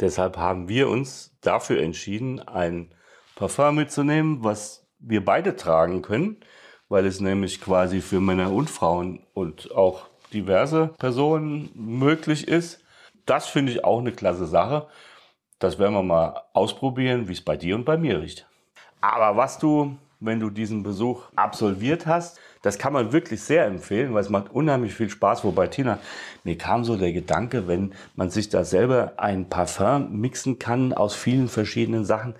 Deshalb 0.00 0.36
haben 0.36 0.68
wir 0.68 0.88
uns 0.88 1.36
dafür 1.40 1.82
entschieden, 1.82 2.40
ein 2.40 2.94
Parfum 3.34 3.76
mitzunehmen, 3.76 4.44
was 4.44 4.86
wir 4.98 5.24
beide 5.24 5.56
tragen 5.56 6.02
können, 6.02 6.38
weil 6.88 7.06
es 7.06 7.20
nämlich 7.20 7.60
quasi 7.60 8.00
für 8.00 8.20
Männer 8.20 8.52
und 8.52 8.70
Frauen 8.70 9.20
und 9.34 9.72
auch 9.72 10.08
diverse 10.32 10.88
Personen 10.98 11.70
möglich 11.74 12.48
ist. 12.48 12.82
Das 13.26 13.46
finde 13.46 13.72
ich 13.72 13.84
auch 13.84 13.98
eine 13.98 14.12
klasse 14.12 14.46
Sache. 14.46 14.88
Das 15.58 15.78
werden 15.78 15.94
wir 15.94 16.02
mal 16.02 16.42
ausprobieren, 16.52 17.28
wie 17.28 17.32
es 17.32 17.42
bei 17.42 17.56
dir 17.56 17.74
und 17.74 17.84
bei 17.84 17.96
mir 17.96 18.20
riecht. 18.20 18.46
Aber 19.00 19.36
was 19.36 19.58
du, 19.58 19.96
wenn 20.20 20.40
du 20.40 20.50
diesen 20.50 20.82
Besuch 20.82 21.24
absolviert 21.36 22.06
hast, 22.06 22.38
das 22.62 22.78
kann 22.78 22.92
man 22.92 23.12
wirklich 23.12 23.40
sehr 23.40 23.66
empfehlen, 23.66 24.14
weil 24.14 24.22
es 24.22 24.30
macht 24.30 24.50
unheimlich 24.50 24.94
viel 24.94 25.08
Spaß. 25.08 25.44
Wobei, 25.44 25.68
Tina, 25.68 25.98
mir 26.44 26.58
kam 26.58 26.84
so 26.84 26.96
der 26.96 27.12
Gedanke, 27.12 27.68
wenn 27.68 27.92
man 28.16 28.30
sich 28.30 28.48
da 28.48 28.64
selber 28.64 29.12
ein 29.16 29.48
Parfum 29.48 30.20
mixen 30.20 30.58
kann 30.58 30.92
aus 30.92 31.14
vielen 31.14 31.48
verschiedenen 31.48 32.04
Sachen. 32.04 32.34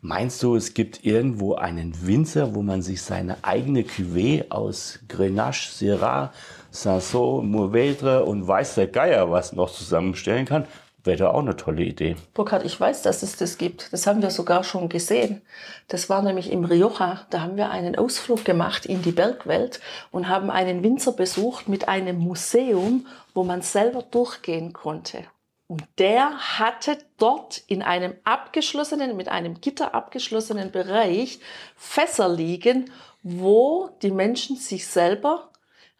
Meinst 0.00 0.42
du, 0.42 0.56
es 0.56 0.74
gibt 0.74 1.04
irgendwo 1.04 1.54
einen 1.54 1.94
Winzer, 2.04 2.56
wo 2.56 2.62
man 2.62 2.82
sich 2.82 3.02
seine 3.02 3.44
eigene 3.44 3.82
Cuvée 3.82 4.50
aus 4.50 4.98
Grenache, 5.06 5.70
Syrah, 5.70 6.32
Sanson, 6.72 7.48
Mourvedre 7.48 8.24
und 8.24 8.48
weiß 8.48 8.74
der 8.74 8.88
Geier 8.88 9.30
was 9.30 9.52
noch 9.52 9.70
zusammenstellen 9.70 10.44
kann? 10.44 10.66
Wäre 11.04 11.16
da 11.16 11.30
auch 11.30 11.40
eine 11.40 11.56
tolle 11.56 11.82
Idee. 11.82 12.14
Burkhard, 12.32 12.64
ich 12.64 12.78
weiß, 12.78 13.02
dass 13.02 13.24
es 13.24 13.36
das 13.36 13.58
gibt. 13.58 13.92
Das 13.92 14.06
haben 14.06 14.22
wir 14.22 14.30
sogar 14.30 14.62
schon 14.62 14.88
gesehen. 14.88 15.42
Das 15.88 16.08
war 16.08 16.22
nämlich 16.22 16.52
im 16.52 16.64
Rioja. 16.64 17.26
Da 17.30 17.40
haben 17.40 17.56
wir 17.56 17.70
einen 17.70 17.96
Ausflug 17.96 18.44
gemacht 18.44 18.86
in 18.86 19.02
die 19.02 19.10
Bergwelt 19.10 19.80
und 20.12 20.28
haben 20.28 20.50
einen 20.50 20.84
Winzer 20.84 21.12
besucht 21.12 21.68
mit 21.68 21.88
einem 21.88 22.18
Museum, 22.18 23.06
wo 23.34 23.42
man 23.42 23.62
selber 23.62 24.02
durchgehen 24.02 24.72
konnte. 24.72 25.24
Und 25.66 25.84
der 25.98 26.58
hatte 26.58 26.98
dort 27.16 27.62
in 27.66 27.82
einem 27.82 28.14
abgeschlossenen, 28.24 29.16
mit 29.16 29.28
einem 29.28 29.60
Gitter 29.60 29.94
abgeschlossenen 29.94 30.70
Bereich 30.70 31.40
Fässer 31.76 32.28
liegen, 32.28 32.90
wo 33.22 33.90
die 34.02 34.10
Menschen 34.10 34.56
sich 34.56 34.86
selber 34.86 35.48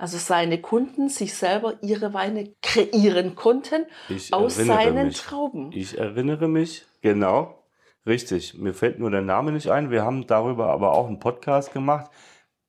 also 0.03 0.19
seine 0.19 0.61
Kunden 0.61 1.09
sich 1.09 1.33
selber 1.35 1.75
ihre 1.81 2.13
Weine 2.13 2.53
kreieren 2.61 3.37
konnten 3.37 3.87
Ich 4.09 4.35
aus 4.35 4.57
seinen 4.57 5.07
mich. 5.07 5.21
Trauben. 5.21 5.71
Ich 5.71 5.97
erinnere 5.97 6.49
mich, 6.49 6.85
genau. 7.03 7.63
Richtig. 8.05 8.59
Mir 8.59 8.75
fällt 8.75 8.99
nur 8.99 9.13
der 9.13 9.21
Name 9.21 9.53
nicht 9.53 9.71
ein. 9.71 9.93
Wir 9.93 10.03
haben 10.03 10.27
darüber 10.27 10.71
aber 10.71 10.95
auch 10.95 11.07
einen 11.07 11.21
Podcast 11.21 11.73
gemacht. 11.73 12.11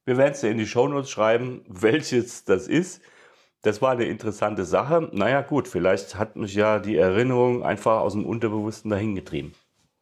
Wir 0.06 0.18
werden 0.18 0.34
es 0.34 0.42
dir 0.42 0.52
in 0.52 0.60
die 0.60 0.68
Shownotes 0.68 1.10
schreiben, 1.10 1.66
welches 1.68 2.44
das 2.44 2.68
ist. 2.68 3.02
Das 3.64 3.82
war 3.82 3.94
eine 3.94 4.06
interessante 4.06 4.64
Sache. 4.64 5.10
Naja, 5.12 5.42
gut, 5.42 5.68
vielleicht 5.68 6.20
hat 6.20 6.36
mich 6.36 6.54
ja 6.54 6.78
die 6.78 6.98
Erinnerung 6.98 7.64
einfach 7.64 8.02
aus 8.02 8.14
dem 8.14 8.28
Unterbewussten 8.28 8.92
dahin 8.92 9.16
getrieben. 9.16 9.56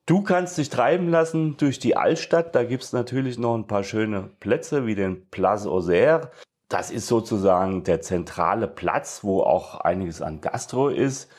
Du 0.05 0.21
kannst 0.21 0.57
dich 0.57 0.69
treiben 0.69 1.07
lassen 1.07 1.55
durch 1.55 1.79
die 1.79 1.95
Altstadt. 1.95 2.55
Da 2.55 2.65
gibt 2.65 2.83
es 2.83 2.91
natürlich 2.91 3.39
noch 3.39 3.55
ein 3.55 3.67
paar 3.67 3.85
schöne 3.85 4.31
Plätze 4.41 4.85
wie 4.85 4.95
den 4.95 5.29
Place 5.29 5.65
aux 5.65 5.87
Airs. 5.87 6.27
Das 6.71 6.89
ist 6.89 7.07
sozusagen 7.07 7.83
der 7.83 7.99
zentrale 7.99 8.65
Platz, 8.65 9.25
wo 9.25 9.41
auch 9.41 9.81
einiges 9.81 10.21
an 10.21 10.39
Gastro 10.39 10.87
ist. 10.87 11.29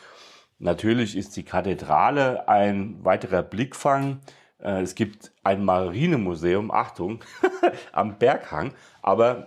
Natürlich 0.58 1.16
ist 1.16 1.36
die 1.36 1.42
Kathedrale 1.42 2.48
ein 2.50 3.02
weiterer 3.02 3.42
Blickfang. 3.42 4.20
Äh, 4.58 4.82
Es 4.82 4.94
gibt 4.94 5.32
ein 5.42 5.64
Marinemuseum, 5.64 6.70
Achtung, 6.70 7.20
am 7.92 8.18
Berghang, 8.18 8.74
aber 9.00 9.46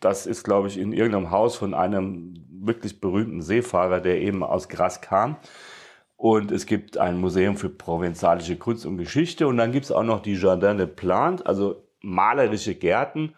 das 0.00 0.26
ist, 0.26 0.42
glaube 0.42 0.66
ich, 0.66 0.76
in 0.78 0.92
irgendeinem 0.92 1.30
Haus 1.30 1.54
von 1.54 1.74
einem 1.74 2.34
wirklich 2.50 3.00
berühmten 3.00 3.40
Seefahrer, 3.40 4.00
der 4.00 4.20
eben 4.20 4.42
aus 4.42 4.68
Gras 4.68 5.00
kam. 5.00 5.36
Und 6.16 6.50
es 6.50 6.66
gibt 6.66 6.98
ein 6.98 7.20
Museum 7.20 7.56
für 7.56 7.70
provenzalische 7.70 8.56
Kunst 8.56 8.84
und 8.84 8.98
Geschichte. 8.98 9.46
Und 9.46 9.58
dann 9.58 9.70
gibt 9.70 9.84
es 9.84 9.92
auch 9.92 10.02
noch 10.02 10.22
die 10.22 10.34
Jardin 10.34 10.76
de 10.78 10.88
Plantes, 10.88 11.46
also 11.46 11.84
malerische 12.00 12.74
Gärten. 12.74 13.34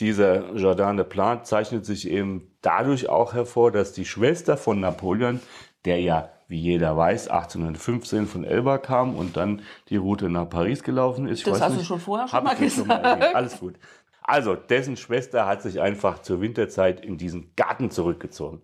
Dieser 0.00 0.56
Jardin 0.56 0.96
de 0.96 1.04
Plantes 1.04 1.50
zeichnet 1.50 1.84
sich 1.84 2.08
eben 2.08 2.50
dadurch 2.62 3.08
auch 3.08 3.34
hervor, 3.34 3.70
dass 3.70 3.92
die 3.92 4.06
Schwester 4.06 4.56
von 4.56 4.80
Napoleon, 4.80 5.40
der 5.84 6.00
ja, 6.00 6.30
wie 6.48 6.58
jeder 6.58 6.96
weiß, 6.96 7.28
1815 7.28 8.26
von 8.26 8.44
Elba 8.44 8.78
kam 8.78 9.14
und 9.14 9.36
dann 9.36 9.62
die 9.88 9.96
Route 9.96 10.30
nach 10.30 10.48
Paris 10.48 10.82
gelaufen 10.82 11.28
ist. 11.28 11.40
Ich 11.40 11.44
Das 11.44 11.60
hast 11.60 11.74
du 11.74 11.78
nicht, 11.78 11.86
schon 11.86 12.00
vorher 12.00 12.26
schon 12.26 12.42
mal 12.42 12.56
jetzt 12.58 12.74
schon 12.76 12.84
gesagt. 12.84 13.04
erwähnt. 13.04 13.34
Alles 13.34 13.60
gut. 13.60 13.74
Also, 14.22 14.54
dessen 14.54 14.96
Schwester 14.96 15.46
hat 15.46 15.62
sich 15.62 15.80
einfach 15.80 16.20
zur 16.22 16.40
Winterzeit 16.40 17.04
in 17.04 17.18
diesen 17.18 17.54
Garten 17.54 17.90
zurückgezogen. 17.90 18.62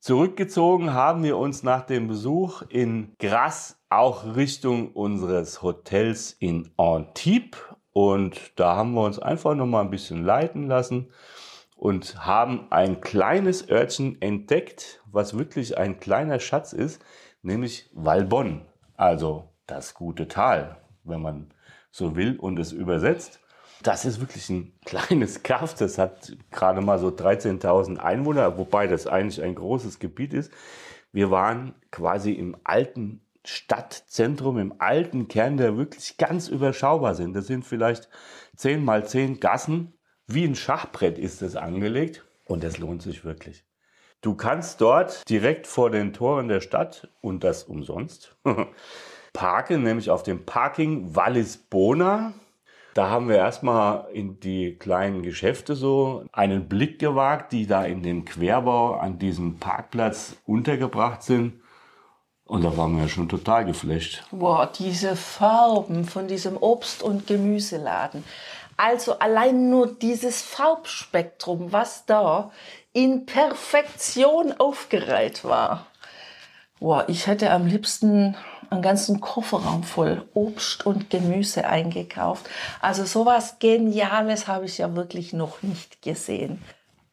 Zurückgezogen 0.00 0.94
haben 0.94 1.22
wir 1.22 1.36
uns 1.38 1.62
nach 1.62 1.82
dem 1.82 2.08
Besuch 2.08 2.62
in 2.68 3.14
Grasse 3.18 3.76
auch 3.88 4.36
Richtung 4.36 4.92
unseres 4.92 5.62
Hotels 5.62 6.36
in 6.38 6.70
Antibes. 6.76 7.60
Und 7.92 8.52
da 8.56 8.76
haben 8.76 8.94
wir 8.94 9.04
uns 9.04 9.18
einfach 9.18 9.54
noch 9.54 9.66
mal 9.66 9.82
ein 9.82 9.90
bisschen 9.90 10.24
leiten 10.24 10.66
lassen 10.66 11.10
und 11.76 12.24
haben 12.24 12.68
ein 12.70 13.00
kleines 13.00 13.68
Örtchen 13.68 14.20
entdeckt, 14.22 15.02
was 15.10 15.36
wirklich 15.36 15.76
ein 15.78 15.98
kleiner 16.00 16.38
Schatz 16.38 16.72
ist, 16.72 17.02
nämlich 17.42 17.90
Valbonne. 17.92 18.62
Also 18.96 19.48
das 19.66 19.94
gute 19.94 20.28
Tal, 20.28 20.76
wenn 21.04 21.20
man 21.20 21.52
so 21.90 22.16
will 22.16 22.36
und 22.38 22.58
es 22.58 22.72
übersetzt. 22.72 23.40
Das 23.82 24.04
ist 24.04 24.20
wirklich 24.20 24.48
ein 24.48 24.72
kleines 24.84 25.42
Kaff. 25.42 25.74
Das 25.74 25.98
hat 25.98 26.36
gerade 26.50 26.80
mal 26.80 26.98
so 26.98 27.08
13.000 27.08 27.98
Einwohner, 27.98 28.56
wobei 28.58 28.86
das 28.86 29.06
eigentlich 29.06 29.42
ein 29.42 29.54
großes 29.54 29.98
Gebiet 29.98 30.34
ist. 30.34 30.52
Wir 31.10 31.30
waren 31.30 31.74
quasi 31.90 32.32
im 32.32 32.56
alten 32.64 33.21
Stadtzentrum, 33.44 34.58
im 34.58 34.74
alten 34.78 35.28
Kern, 35.28 35.56
der 35.56 35.76
wirklich 35.76 36.16
ganz 36.16 36.48
überschaubar 36.48 37.14
sind. 37.14 37.34
Das 37.34 37.46
sind 37.46 37.64
vielleicht 37.64 38.08
10 38.56 38.84
mal 38.84 39.06
10 39.06 39.40
Gassen. 39.40 39.94
Wie 40.26 40.44
ein 40.44 40.54
Schachbrett 40.54 41.18
ist 41.18 41.42
es 41.42 41.56
angelegt. 41.56 42.24
Und 42.44 42.64
das 42.64 42.78
lohnt 42.78 43.02
sich 43.02 43.24
wirklich. 43.24 43.64
Du 44.20 44.34
kannst 44.34 44.80
dort 44.80 45.28
direkt 45.28 45.66
vor 45.66 45.90
den 45.90 46.12
Toren 46.12 46.46
der 46.46 46.60
Stadt 46.60 47.08
und 47.20 47.42
das 47.42 47.64
umsonst 47.64 48.36
parken, 49.32 49.82
nämlich 49.82 50.10
auf 50.10 50.22
dem 50.22 50.44
Parking 50.44 51.16
Wallis 51.16 51.56
Bona. 51.56 52.34
Da 52.94 53.08
haben 53.08 53.28
wir 53.28 53.36
erstmal 53.36 54.06
in 54.12 54.38
die 54.38 54.76
kleinen 54.76 55.22
Geschäfte 55.22 55.74
so 55.74 56.24
einen 56.30 56.68
Blick 56.68 56.98
gewagt, 56.98 57.52
die 57.52 57.66
da 57.66 57.84
in 57.84 58.02
dem 58.02 58.24
Querbau 58.24 58.94
an 58.94 59.18
diesem 59.18 59.58
Parkplatz 59.58 60.36
untergebracht 60.44 61.22
sind. 61.22 61.61
Und 62.52 62.64
da 62.64 62.76
waren 62.76 62.98
wir 62.98 63.08
schon 63.08 63.30
total 63.30 63.64
geflasht. 63.64 64.24
Boah, 64.30 64.66
diese 64.66 65.16
Farben 65.16 66.04
von 66.04 66.28
diesem 66.28 66.58
Obst- 66.58 67.02
und 67.02 67.26
Gemüseladen. 67.26 68.24
Also 68.76 69.18
allein 69.20 69.70
nur 69.70 69.86
dieses 69.86 70.42
Farbspektrum, 70.42 71.72
was 71.72 72.04
da 72.04 72.50
in 72.92 73.24
Perfektion 73.24 74.52
aufgereiht 74.52 75.44
war. 75.44 75.86
Boah, 76.78 77.06
ich 77.08 77.26
hätte 77.26 77.50
am 77.52 77.66
liebsten 77.66 78.36
einen 78.68 78.82
ganzen 78.82 79.22
Kofferraum 79.22 79.82
voll 79.82 80.28
Obst 80.34 80.84
und 80.84 81.08
Gemüse 81.08 81.66
eingekauft. 81.66 82.50
Also 82.82 83.06
sowas 83.06 83.60
Geniales 83.60 84.46
habe 84.46 84.66
ich 84.66 84.76
ja 84.76 84.94
wirklich 84.94 85.32
noch 85.32 85.62
nicht 85.62 86.02
gesehen. 86.02 86.62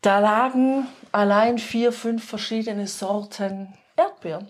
Da 0.02 0.20
lagen 0.20 0.86
allein 1.14 1.60
vier, 1.60 1.94
fünf 1.94 2.28
verschiedene 2.28 2.88
Sorten 2.88 3.74
Erdbeeren. 3.96 4.50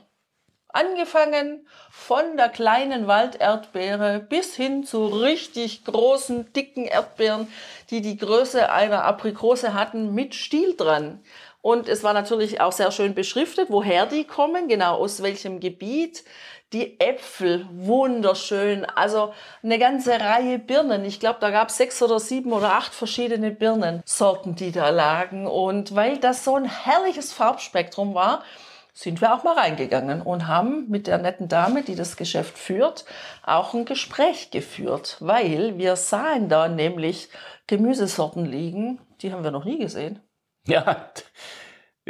Angefangen 0.71 1.65
von 1.89 2.37
der 2.37 2.49
kleinen 2.49 3.07
Walderdbeere 3.07 4.19
bis 4.19 4.55
hin 4.55 4.83
zu 4.83 5.07
richtig 5.07 5.83
großen, 5.83 6.53
dicken 6.53 6.85
Erdbeeren, 6.85 7.51
die 7.89 8.01
die 8.01 8.17
Größe 8.17 8.71
einer 8.71 9.03
Aprikose 9.03 9.73
hatten, 9.73 10.13
mit 10.13 10.35
Stiel 10.35 10.75
dran. 10.77 11.23
Und 11.61 11.89
es 11.89 12.03
war 12.03 12.13
natürlich 12.13 12.61
auch 12.61 12.71
sehr 12.71 12.91
schön 12.91 13.15
beschriftet, 13.15 13.69
woher 13.69 14.05
die 14.05 14.25
kommen, 14.25 14.67
genau 14.67 14.97
aus 14.97 15.23
welchem 15.23 15.59
Gebiet. 15.59 16.23
Die 16.71 16.99
Äpfel, 16.99 17.67
wunderschön. 17.71 18.85
Also 18.85 19.33
eine 19.63 19.79
ganze 19.79 20.19
Reihe 20.19 20.59
Birnen. 20.59 21.03
Ich 21.03 21.19
glaube, 21.19 21.39
da 21.41 21.49
gab 21.49 21.69
es 21.69 21.77
sechs 21.77 21.99
oder 22.03 22.19
sieben 22.19 22.53
oder 22.53 22.73
acht 22.73 22.93
verschiedene 22.93 23.49
Birnensorten, 23.49 24.55
die 24.55 24.71
da 24.71 24.89
lagen. 24.89 25.47
Und 25.47 25.95
weil 25.95 26.19
das 26.19 26.43
so 26.43 26.55
ein 26.55 26.65
herrliches 26.65 27.33
Farbspektrum 27.33 28.13
war, 28.13 28.43
sind 28.93 29.21
wir 29.21 29.33
auch 29.33 29.43
mal 29.43 29.57
reingegangen 29.57 30.21
und 30.21 30.47
haben 30.47 30.89
mit 30.89 31.07
der 31.07 31.17
netten 31.17 31.47
Dame, 31.47 31.83
die 31.83 31.95
das 31.95 32.17
Geschäft 32.17 32.57
führt, 32.57 33.05
auch 33.43 33.73
ein 33.73 33.85
Gespräch 33.85 34.51
geführt, 34.51 35.17
weil 35.19 35.77
wir 35.77 35.95
sahen 35.95 36.49
da 36.49 36.67
nämlich 36.67 37.29
Gemüsesorten 37.67 38.45
liegen, 38.45 38.99
die 39.21 39.31
haben 39.31 39.43
wir 39.43 39.51
noch 39.51 39.65
nie 39.65 39.79
gesehen. 39.79 40.19
Ja, 40.67 41.11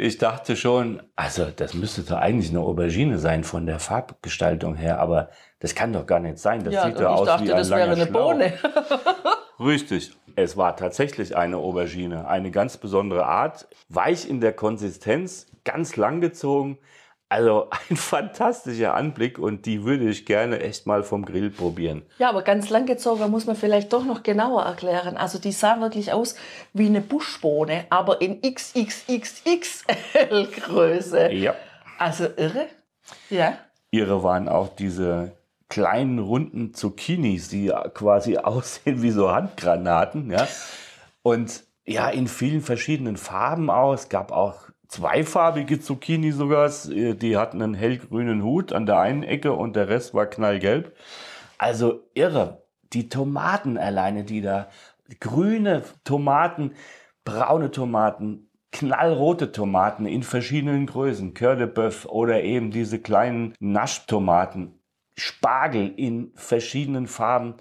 ich 0.02 0.16
dachte 0.16 0.56
schon, 0.56 1.02
also 1.14 1.50
das 1.54 1.74
müsste 1.74 2.02
doch 2.02 2.16
eigentlich 2.16 2.48
eine 2.48 2.60
Aubergine 2.60 3.18
sein 3.18 3.44
von 3.44 3.66
der 3.66 3.78
Farbgestaltung 3.78 4.74
her, 4.74 4.98
aber 4.98 5.28
das 5.58 5.74
kann 5.74 5.92
doch 5.92 6.06
gar 6.06 6.20
nicht 6.20 6.38
sein. 6.38 6.64
Das 6.64 6.72
ja, 6.72 6.86
sieht 6.86 6.94
doch 6.94 7.00
ich 7.00 7.06
aus 7.06 7.26
dachte, 7.26 7.44
wie 7.44 7.52
ein 7.52 7.58
das 7.58 7.68
wäre 7.68 7.90
eine 7.90 8.06
Schlauch. 8.06 8.32
Bohne. 8.32 8.52
Richtig. 9.60 10.12
Es 10.36 10.56
war 10.56 10.76
tatsächlich 10.76 11.36
eine 11.36 11.56
Aubergine, 11.56 12.28
eine 12.28 12.50
ganz 12.50 12.76
besondere 12.76 13.26
Art, 13.26 13.66
weich 13.88 14.28
in 14.28 14.40
der 14.40 14.52
Konsistenz, 14.52 15.46
ganz 15.64 15.96
langgezogen. 15.96 16.78
Also 17.28 17.68
ein 17.88 17.96
fantastischer 17.96 18.94
Anblick 18.94 19.38
und 19.38 19.66
die 19.66 19.84
würde 19.84 20.08
ich 20.08 20.26
gerne 20.26 20.60
echt 20.60 20.86
mal 20.86 21.02
vom 21.02 21.24
Grill 21.24 21.50
probieren. 21.50 22.02
Ja, 22.18 22.28
aber 22.28 22.42
ganz 22.42 22.70
langgezogen 22.70 23.28
muss 23.30 23.46
man 23.46 23.56
vielleicht 23.56 23.92
doch 23.92 24.04
noch 24.04 24.22
genauer 24.22 24.62
erklären. 24.62 25.16
Also 25.16 25.38
die 25.38 25.52
sah 25.52 25.80
wirklich 25.80 26.12
aus 26.12 26.36
wie 26.72 26.86
eine 26.86 27.00
Buschbohne, 27.00 27.86
aber 27.90 28.20
in 28.20 28.42
XXXXL-Größe. 28.42 31.32
Ja. 31.32 31.54
Also 31.98 32.26
irre. 32.36 32.66
Ja. 33.28 33.58
Ihre 33.92 34.22
waren 34.22 34.48
auch 34.48 34.68
diese 34.68 35.32
kleinen 35.70 36.18
runden 36.18 36.74
Zucchinis, 36.74 37.48
die 37.48 37.72
quasi 37.94 38.36
aussehen 38.42 39.00
wie 39.00 39.10
so 39.10 39.32
Handgranaten, 39.32 40.30
ja. 40.30 40.46
Und 41.22 41.64
ja, 41.86 42.10
in 42.10 42.28
vielen 42.28 42.60
verschiedenen 42.60 43.16
Farben 43.16 43.70
aus. 43.70 44.02
Es 44.02 44.08
gab 44.10 44.32
auch 44.32 44.68
zweifarbige 44.88 45.80
Zucchini 45.80 46.32
sogar. 46.32 46.70
Die 46.86 47.36
hatten 47.36 47.62
einen 47.62 47.74
hellgrünen 47.74 48.42
Hut 48.42 48.72
an 48.72 48.86
der 48.86 48.98
einen 48.98 49.22
Ecke 49.22 49.52
und 49.52 49.76
der 49.76 49.88
Rest 49.88 50.12
war 50.12 50.26
knallgelb. 50.26 50.94
Also 51.58 52.02
irre. 52.14 52.62
Die 52.92 53.08
Tomaten 53.08 53.78
alleine, 53.78 54.24
die 54.24 54.40
da, 54.40 54.68
grüne 55.20 55.84
Tomaten, 56.04 56.72
braune 57.24 57.70
Tomaten, 57.70 58.50
knallrote 58.72 59.52
Tomaten 59.52 60.06
in 60.06 60.22
verschiedenen 60.22 60.86
Größen, 60.86 61.34
Coeur 61.34 61.56
de 61.56 61.66
Boeuf 61.66 62.06
oder 62.06 62.42
eben 62.42 62.70
diese 62.70 63.00
kleinen 63.00 63.54
Naschtomaten, 63.58 64.79
Spargel 65.20 65.92
in 65.96 66.32
verschiedenen 66.34 67.06
Farben. 67.06 67.54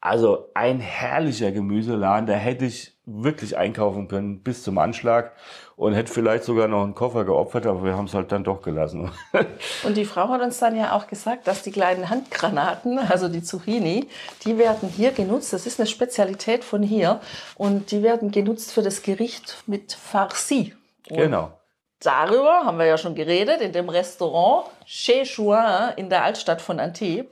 Also 0.00 0.50
ein 0.52 0.80
herrlicher 0.80 1.50
Gemüseladen, 1.50 2.26
da 2.26 2.34
hätte 2.34 2.66
ich 2.66 2.92
wirklich 3.06 3.56
einkaufen 3.56 4.08
können 4.08 4.40
bis 4.42 4.62
zum 4.62 4.78
Anschlag 4.78 5.32
und 5.76 5.94
hätte 5.94 6.12
vielleicht 6.12 6.44
sogar 6.44 6.68
noch 6.68 6.82
einen 6.82 6.94
Koffer 6.94 7.24
geopfert, 7.24 7.66
aber 7.66 7.84
wir 7.84 7.96
haben 7.96 8.06
es 8.06 8.14
halt 8.14 8.30
dann 8.32 8.44
doch 8.44 8.62
gelassen. 8.62 9.10
Und 9.82 9.96
die 9.96 10.04
Frau 10.04 10.28
hat 10.28 10.40
uns 10.40 10.58
dann 10.58 10.76
ja 10.76 10.92
auch 10.92 11.06
gesagt, 11.06 11.46
dass 11.46 11.62
die 11.62 11.72
kleinen 11.72 12.08
Handgranaten, 12.08 12.98
also 12.98 13.28
die 13.28 13.42
Zucchini, 13.42 14.08
die 14.44 14.56
werden 14.56 14.88
hier 14.88 15.12
genutzt. 15.12 15.52
Das 15.52 15.66
ist 15.66 15.80
eine 15.80 15.86
Spezialität 15.86 16.64
von 16.64 16.82
hier 16.82 17.20
und 17.56 17.90
die 17.90 18.02
werden 18.02 18.30
genutzt 18.30 18.72
für 18.72 18.82
das 18.82 19.02
Gericht 19.02 19.64
mit 19.66 19.92
Farci. 19.92 20.74
Und 21.10 21.16
genau. 21.16 21.52
Darüber 22.00 22.64
haben 22.64 22.78
wir 22.78 22.86
ja 22.86 22.98
schon 22.98 23.14
geredet 23.14 23.60
in 23.60 23.72
dem 23.72 23.88
Restaurant 23.88 24.66
Chez 24.86 25.36
Chouin 25.36 25.92
in 25.96 26.10
der 26.10 26.24
Altstadt 26.24 26.60
von 26.60 26.80
Antibes. 26.80 27.30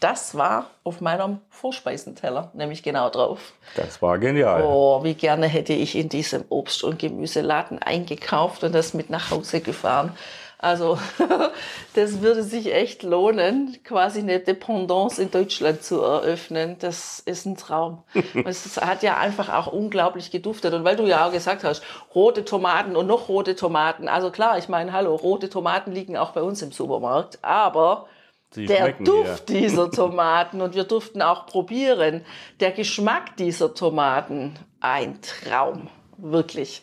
Das 0.00 0.34
war 0.34 0.70
auf 0.82 1.02
meinem 1.02 1.40
Vorspeisenteller, 1.50 2.50
nämlich 2.54 2.82
genau 2.82 3.10
drauf. 3.10 3.52
Das 3.76 4.00
war 4.00 4.18
genial. 4.18 4.62
Oh, 4.64 5.04
wie 5.04 5.12
gerne 5.12 5.46
hätte 5.46 5.74
ich 5.74 5.94
in 5.94 6.08
diesem 6.08 6.44
Obst- 6.48 6.82
und 6.82 6.98
Gemüseladen 6.98 7.78
eingekauft 7.78 8.64
und 8.64 8.74
das 8.74 8.94
mit 8.94 9.10
nach 9.10 9.30
Hause 9.30 9.60
gefahren. 9.60 10.16
Also 10.62 10.98
das 11.94 12.20
würde 12.20 12.42
sich 12.42 12.74
echt 12.74 13.02
lohnen, 13.02 13.78
quasi 13.82 14.18
eine 14.18 14.40
Dependance 14.40 15.20
in 15.20 15.30
Deutschland 15.30 15.82
zu 15.82 16.02
eröffnen. 16.02 16.76
Das 16.78 17.20
ist 17.20 17.46
ein 17.46 17.56
Traum. 17.56 18.02
es 18.44 18.76
hat 18.76 19.02
ja 19.02 19.16
einfach 19.16 19.48
auch 19.48 19.72
unglaublich 19.72 20.30
geduftet. 20.30 20.74
Und 20.74 20.84
weil 20.84 20.96
du 20.96 21.06
ja 21.06 21.26
auch 21.26 21.32
gesagt 21.32 21.64
hast, 21.64 21.82
rote 22.14 22.44
Tomaten 22.44 22.94
und 22.94 23.06
noch 23.06 23.30
rote 23.30 23.56
Tomaten. 23.56 24.06
Also 24.06 24.30
klar, 24.30 24.58
ich 24.58 24.68
meine, 24.68 24.92
hallo, 24.92 25.14
rote 25.14 25.48
Tomaten 25.48 25.92
liegen 25.92 26.18
auch 26.18 26.32
bei 26.32 26.42
uns 26.42 26.60
im 26.60 26.72
Supermarkt. 26.72 27.38
Aber 27.40 28.06
Sie 28.50 28.66
der 28.66 28.92
Duft 28.92 29.48
hier. 29.48 29.60
dieser 29.62 29.90
Tomaten 29.92 30.60
und 30.60 30.74
wir 30.74 30.84
durften 30.84 31.22
auch 31.22 31.46
probieren. 31.46 32.22
Der 32.58 32.72
Geschmack 32.72 33.36
dieser 33.38 33.72
Tomaten, 33.72 34.58
ein 34.80 35.20
Traum, 35.22 35.88
wirklich. 36.18 36.82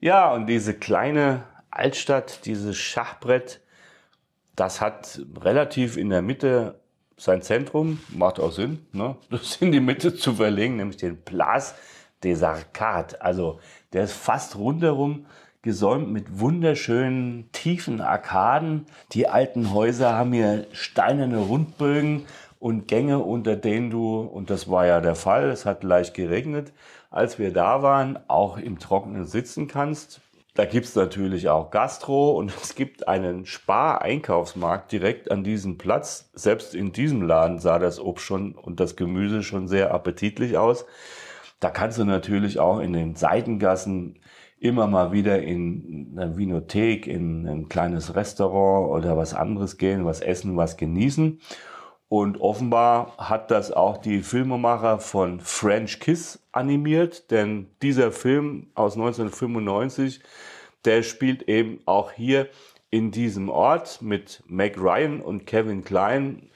Ja, 0.00 0.32
und 0.32 0.46
diese 0.46 0.74
kleine 0.74 1.44
Altstadt, 1.76 2.46
dieses 2.46 2.76
Schachbrett, 2.76 3.60
das 4.54 4.80
hat 4.80 5.20
relativ 5.40 5.96
in 5.96 6.10
der 6.10 6.22
Mitte 6.22 6.80
sein 7.16 7.42
Zentrum, 7.42 8.00
macht 8.08 8.40
auch 8.40 8.52
Sinn, 8.52 8.86
ne? 8.92 9.16
das 9.30 9.56
in 9.56 9.72
die 9.72 9.80
Mitte 9.80 10.14
zu 10.14 10.34
verlegen, 10.34 10.76
nämlich 10.76 10.96
den 10.96 11.22
Place 11.22 11.74
des 12.22 12.42
Arcades. 12.42 13.14
Also 13.20 13.60
der 13.92 14.04
ist 14.04 14.12
fast 14.12 14.56
rundherum 14.56 15.26
gesäumt 15.62 16.12
mit 16.12 16.38
wunderschönen 16.38 17.50
tiefen 17.52 18.00
Arkaden. 18.00 18.86
Die 19.12 19.28
alten 19.28 19.72
Häuser 19.72 20.12
haben 20.14 20.32
hier 20.32 20.66
steinerne 20.72 21.38
Rundbögen 21.38 22.26
und 22.60 22.86
Gänge, 22.86 23.18
unter 23.18 23.56
denen 23.56 23.90
du, 23.90 24.20
und 24.20 24.48
das 24.48 24.70
war 24.70 24.86
ja 24.86 25.00
der 25.00 25.16
Fall, 25.16 25.50
es 25.50 25.66
hat 25.66 25.82
leicht 25.82 26.14
geregnet, 26.14 26.72
als 27.10 27.38
wir 27.38 27.52
da 27.52 27.82
waren, 27.82 28.18
auch 28.28 28.58
im 28.58 28.78
Trockenen 28.78 29.24
sitzen 29.24 29.66
kannst. 29.66 30.20
Da 30.56 30.64
gibt's 30.64 30.94
natürlich 30.94 31.50
auch 31.50 31.70
Gastro 31.70 32.30
und 32.30 32.50
es 32.62 32.74
gibt 32.74 33.06
einen 33.08 33.44
Spar-Einkaufsmarkt 33.44 34.90
direkt 34.90 35.30
an 35.30 35.44
diesem 35.44 35.76
Platz. 35.76 36.30
Selbst 36.32 36.74
in 36.74 36.92
diesem 36.92 37.20
Laden 37.20 37.58
sah 37.58 37.78
das 37.78 38.00
Obst 38.00 38.24
schon 38.24 38.54
und 38.54 38.80
das 38.80 38.96
Gemüse 38.96 39.42
schon 39.42 39.68
sehr 39.68 39.92
appetitlich 39.92 40.56
aus. 40.56 40.86
Da 41.60 41.68
kannst 41.68 41.98
du 41.98 42.04
natürlich 42.04 42.58
auch 42.58 42.80
in 42.80 42.94
den 42.94 43.16
Seitengassen 43.16 44.18
immer 44.58 44.86
mal 44.86 45.12
wieder 45.12 45.42
in 45.42 46.16
eine 46.16 46.38
Vinothek, 46.38 47.06
in 47.06 47.46
ein 47.46 47.68
kleines 47.68 48.14
Restaurant 48.14 48.90
oder 48.90 49.14
was 49.18 49.34
anderes 49.34 49.76
gehen, 49.76 50.06
was 50.06 50.22
essen, 50.22 50.56
was 50.56 50.78
genießen. 50.78 51.38
Und 52.08 52.40
offenbar 52.40 53.14
hat 53.18 53.50
das 53.50 53.72
auch 53.72 53.96
die 53.96 54.22
Filmemacher 54.22 55.00
von 55.00 55.40
French 55.40 55.98
Kiss 55.98 56.38
animiert, 56.52 57.30
denn 57.32 57.68
dieser 57.82 58.12
Film 58.12 58.70
aus 58.74 58.94
1995, 58.94 60.20
der 60.84 61.02
spielt 61.02 61.48
eben 61.48 61.80
auch 61.84 62.12
hier 62.12 62.48
in 62.90 63.10
diesem 63.10 63.48
Ort 63.48 64.02
mit 64.02 64.42
Meg 64.46 64.78
Ryan 64.78 65.20
und 65.20 65.46
Kevin 65.46 65.82
Klein. 65.84 66.48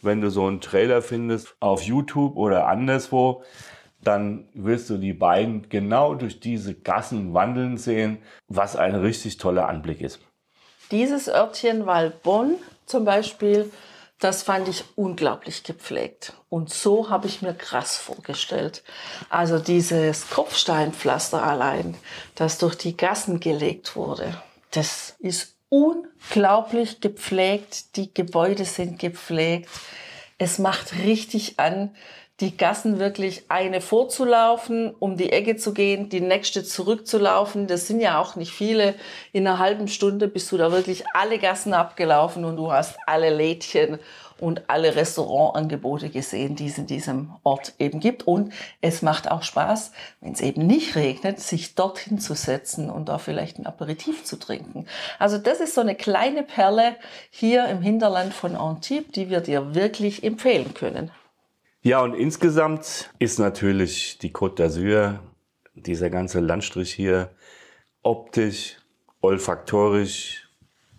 Wenn 0.00 0.22
du 0.22 0.30
so 0.30 0.46
einen 0.46 0.62
Trailer 0.62 1.02
findest 1.02 1.54
auf 1.60 1.82
YouTube 1.82 2.36
oder 2.36 2.66
anderswo, 2.66 3.42
dann 4.02 4.48
wirst 4.54 4.88
du 4.88 4.96
die 4.96 5.12
beiden 5.12 5.68
genau 5.68 6.14
durch 6.14 6.40
diese 6.40 6.74
Gassen 6.74 7.34
wandeln 7.34 7.76
sehen, 7.76 8.18
was 8.48 8.76
ein 8.76 8.94
richtig 8.94 9.36
toller 9.36 9.68
Anblick 9.68 10.00
ist. 10.00 10.20
Dieses 10.90 11.28
Örtchen 11.28 11.86
Waldbonn 11.86 12.56
zum 12.86 13.04
Beispiel, 13.04 13.70
das 14.24 14.42
fand 14.42 14.68
ich 14.68 14.84
unglaublich 14.96 15.64
gepflegt. 15.64 16.32
Und 16.48 16.72
so 16.72 17.10
habe 17.10 17.26
ich 17.26 17.42
mir 17.42 17.52
krass 17.52 17.98
vorgestellt. 17.98 18.82
Also 19.28 19.58
dieses 19.58 20.30
Kopfsteinpflaster 20.30 21.42
allein, 21.42 21.94
das 22.34 22.56
durch 22.56 22.74
die 22.74 22.96
Gassen 22.96 23.38
gelegt 23.38 23.96
wurde, 23.96 24.42
das 24.70 25.16
ist 25.18 25.56
unglaublich 25.68 27.02
gepflegt. 27.02 27.96
Die 27.96 28.14
Gebäude 28.14 28.64
sind 28.64 28.98
gepflegt. 28.98 29.68
Es 30.38 30.58
macht 30.58 30.94
richtig 30.94 31.58
an, 31.60 31.94
die 32.40 32.56
Gassen 32.56 32.98
wirklich 32.98 33.44
eine 33.48 33.80
vorzulaufen, 33.80 34.92
um 34.98 35.16
die 35.16 35.30
Ecke 35.30 35.56
zu 35.56 35.72
gehen, 35.72 36.08
die 36.08 36.20
nächste 36.20 36.64
zurückzulaufen. 36.64 37.68
Das 37.68 37.86
sind 37.86 38.00
ja 38.00 38.20
auch 38.20 38.34
nicht 38.34 38.50
viele. 38.50 38.96
In 39.32 39.46
einer 39.46 39.60
halben 39.60 39.86
Stunde 39.86 40.26
bist 40.26 40.50
du 40.50 40.56
da 40.56 40.72
wirklich 40.72 41.04
alle 41.14 41.38
Gassen 41.38 41.74
abgelaufen 41.74 42.44
und 42.44 42.56
du 42.56 42.72
hast 42.72 42.96
alle 43.06 43.30
Lädchen 43.30 44.00
und 44.40 44.68
alle 44.68 44.96
Restaurantangebote 44.96 46.10
gesehen, 46.10 46.56
die 46.56 46.66
es 46.66 46.76
in 46.76 46.88
diesem 46.88 47.30
Ort 47.44 47.74
eben 47.78 48.00
gibt. 48.00 48.26
Und 48.26 48.52
es 48.80 49.00
macht 49.00 49.30
auch 49.30 49.44
Spaß, 49.44 49.92
wenn 50.20 50.32
es 50.32 50.40
eben 50.40 50.66
nicht 50.66 50.96
regnet, 50.96 51.38
sich 51.38 51.76
dorthin 51.76 52.18
zu 52.18 52.34
setzen 52.34 52.90
und 52.90 53.08
da 53.08 53.18
vielleicht 53.18 53.60
ein 53.60 53.66
Aperitif 53.66 54.24
zu 54.24 54.36
trinken. 54.36 54.86
Also 55.20 55.38
das 55.38 55.60
ist 55.60 55.76
so 55.76 55.80
eine 55.80 55.94
kleine 55.94 56.42
Perle 56.42 56.96
hier 57.30 57.66
im 57.66 57.80
Hinterland 57.80 58.34
von 58.34 58.56
Antibes, 58.56 59.12
die 59.12 59.30
wir 59.30 59.40
dir 59.40 59.76
wirklich 59.76 60.24
empfehlen 60.24 60.74
können. 60.74 61.12
Ja, 61.86 62.00
und 62.00 62.14
insgesamt 62.14 63.10
ist 63.18 63.38
natürlich 63.38 64.16
die 64.16 64.32
Côte 64.32 64.56
d'Azur, 64.56 65.18
dieser 65.74 66.08
ganze 66.08 66.40
Landstrich 66.40 66.94
hier, 66.94 67.28
optisch, 68.02 68.78
olfaktorisch, 69.20 70.48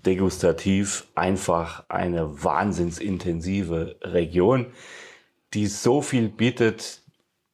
degustativ 0.06 1.08
einfach 1.16 1.86
eine 1.90 2.44
wahnsinnsintensive 2.44 3.96
Region, 4.04 4.68
die 5.56 5.66
so 5.66 6.04
viel 6.04 6.30
bietet, 6.30 7.02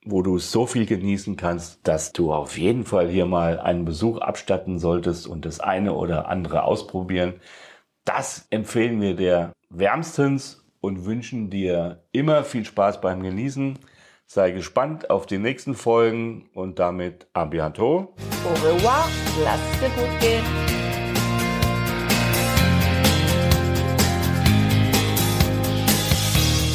wo 0.03 0.23
du 0.23 0.37
so 0.37 0.67
viel 0.67 0.85
genießen 0.85 1.37
kannst, 1.37 1.87
dass 1.87 2.11
du 2.11 2.33
auf 2.33 2.57
jeden 2.57 2.83
Fall 2.83 3.07
hier 3.07 3.27
mal 3.27 3.61
einen 3.61 3.85
Besuch 3.85 4.17
abstatten 4.17 4.77
solltest 4.77 5.25
und 5.25 5.45
das 5.45 5.61
eine 5.61 5.93
oder 5.93 6.27
andere 6.27 6.65
ausprobieren. 6.65 7.39
Das 8.03 8.45
empfehlen 8.49 8.99
wir 8.99 9.15
dir 9.15 9.53
wärmstens 9.69 10.60
und 10.81 11.05
wünschen 11.05 11.49
dir 11.49 12.03
immer 12.11 12.43
viel 12.43 12.65
Spaß 12.65 12.99
beim 12.99 13.23
Genießen. 13.23 13.79
Sei 14.25 14.51
gespannt 14.51 15.09
auf 15.09 15.25
die 15.25 15.37
nächsten 15.37 15.75
Folgen 15.75 16.49
und 16.53 16.79
damit 16.79 17.27
à 17.33 17.45
bientôt. 17.45 18.09
Au 18.43 18.53
revoir, 18.63 19.07
lass 19.43 19.59
es 19.73 19.79
dir 19.79 19.89
gut 19.89 20.19
gehen. 20.19 20.43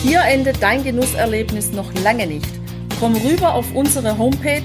Hier 0.02 0.20
endet 0.20 0.62
dein 0.62 0.84
Genusserlebnis 0.84 1.72
noch 1.72 1.92
lange 2.04 2.26
nicht. 2.28 2.46
Komm 3.00 3.16
rüber 3.16 3.54
auf 3.54 3.74
unsere 3.74 4.16
Homepage 4.16 4.62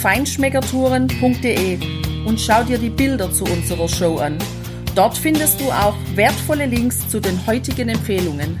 feinschmeckertouren.de 0.00 1.78
und 2.26 2.40
schau 2.40 2.62
dir 2.62 2.78
die 2.78 2.90
Bilder 2.90 3.32
zu 3.32 3.44
unserer 3.44 3.88
Show 3.88 4.18
an. 4.18 4.38
Dort 4.94 5.18
findest 5.18 5.60
du 5.60 5.64
auch 5.72 5.96
wertvolle 6.14 6.66
Links 6.66 7.08
zu 7.08 7.18
den 7.18 7.44
heutigen 7.46 7.88
Empfehlungen. 7.88 8.60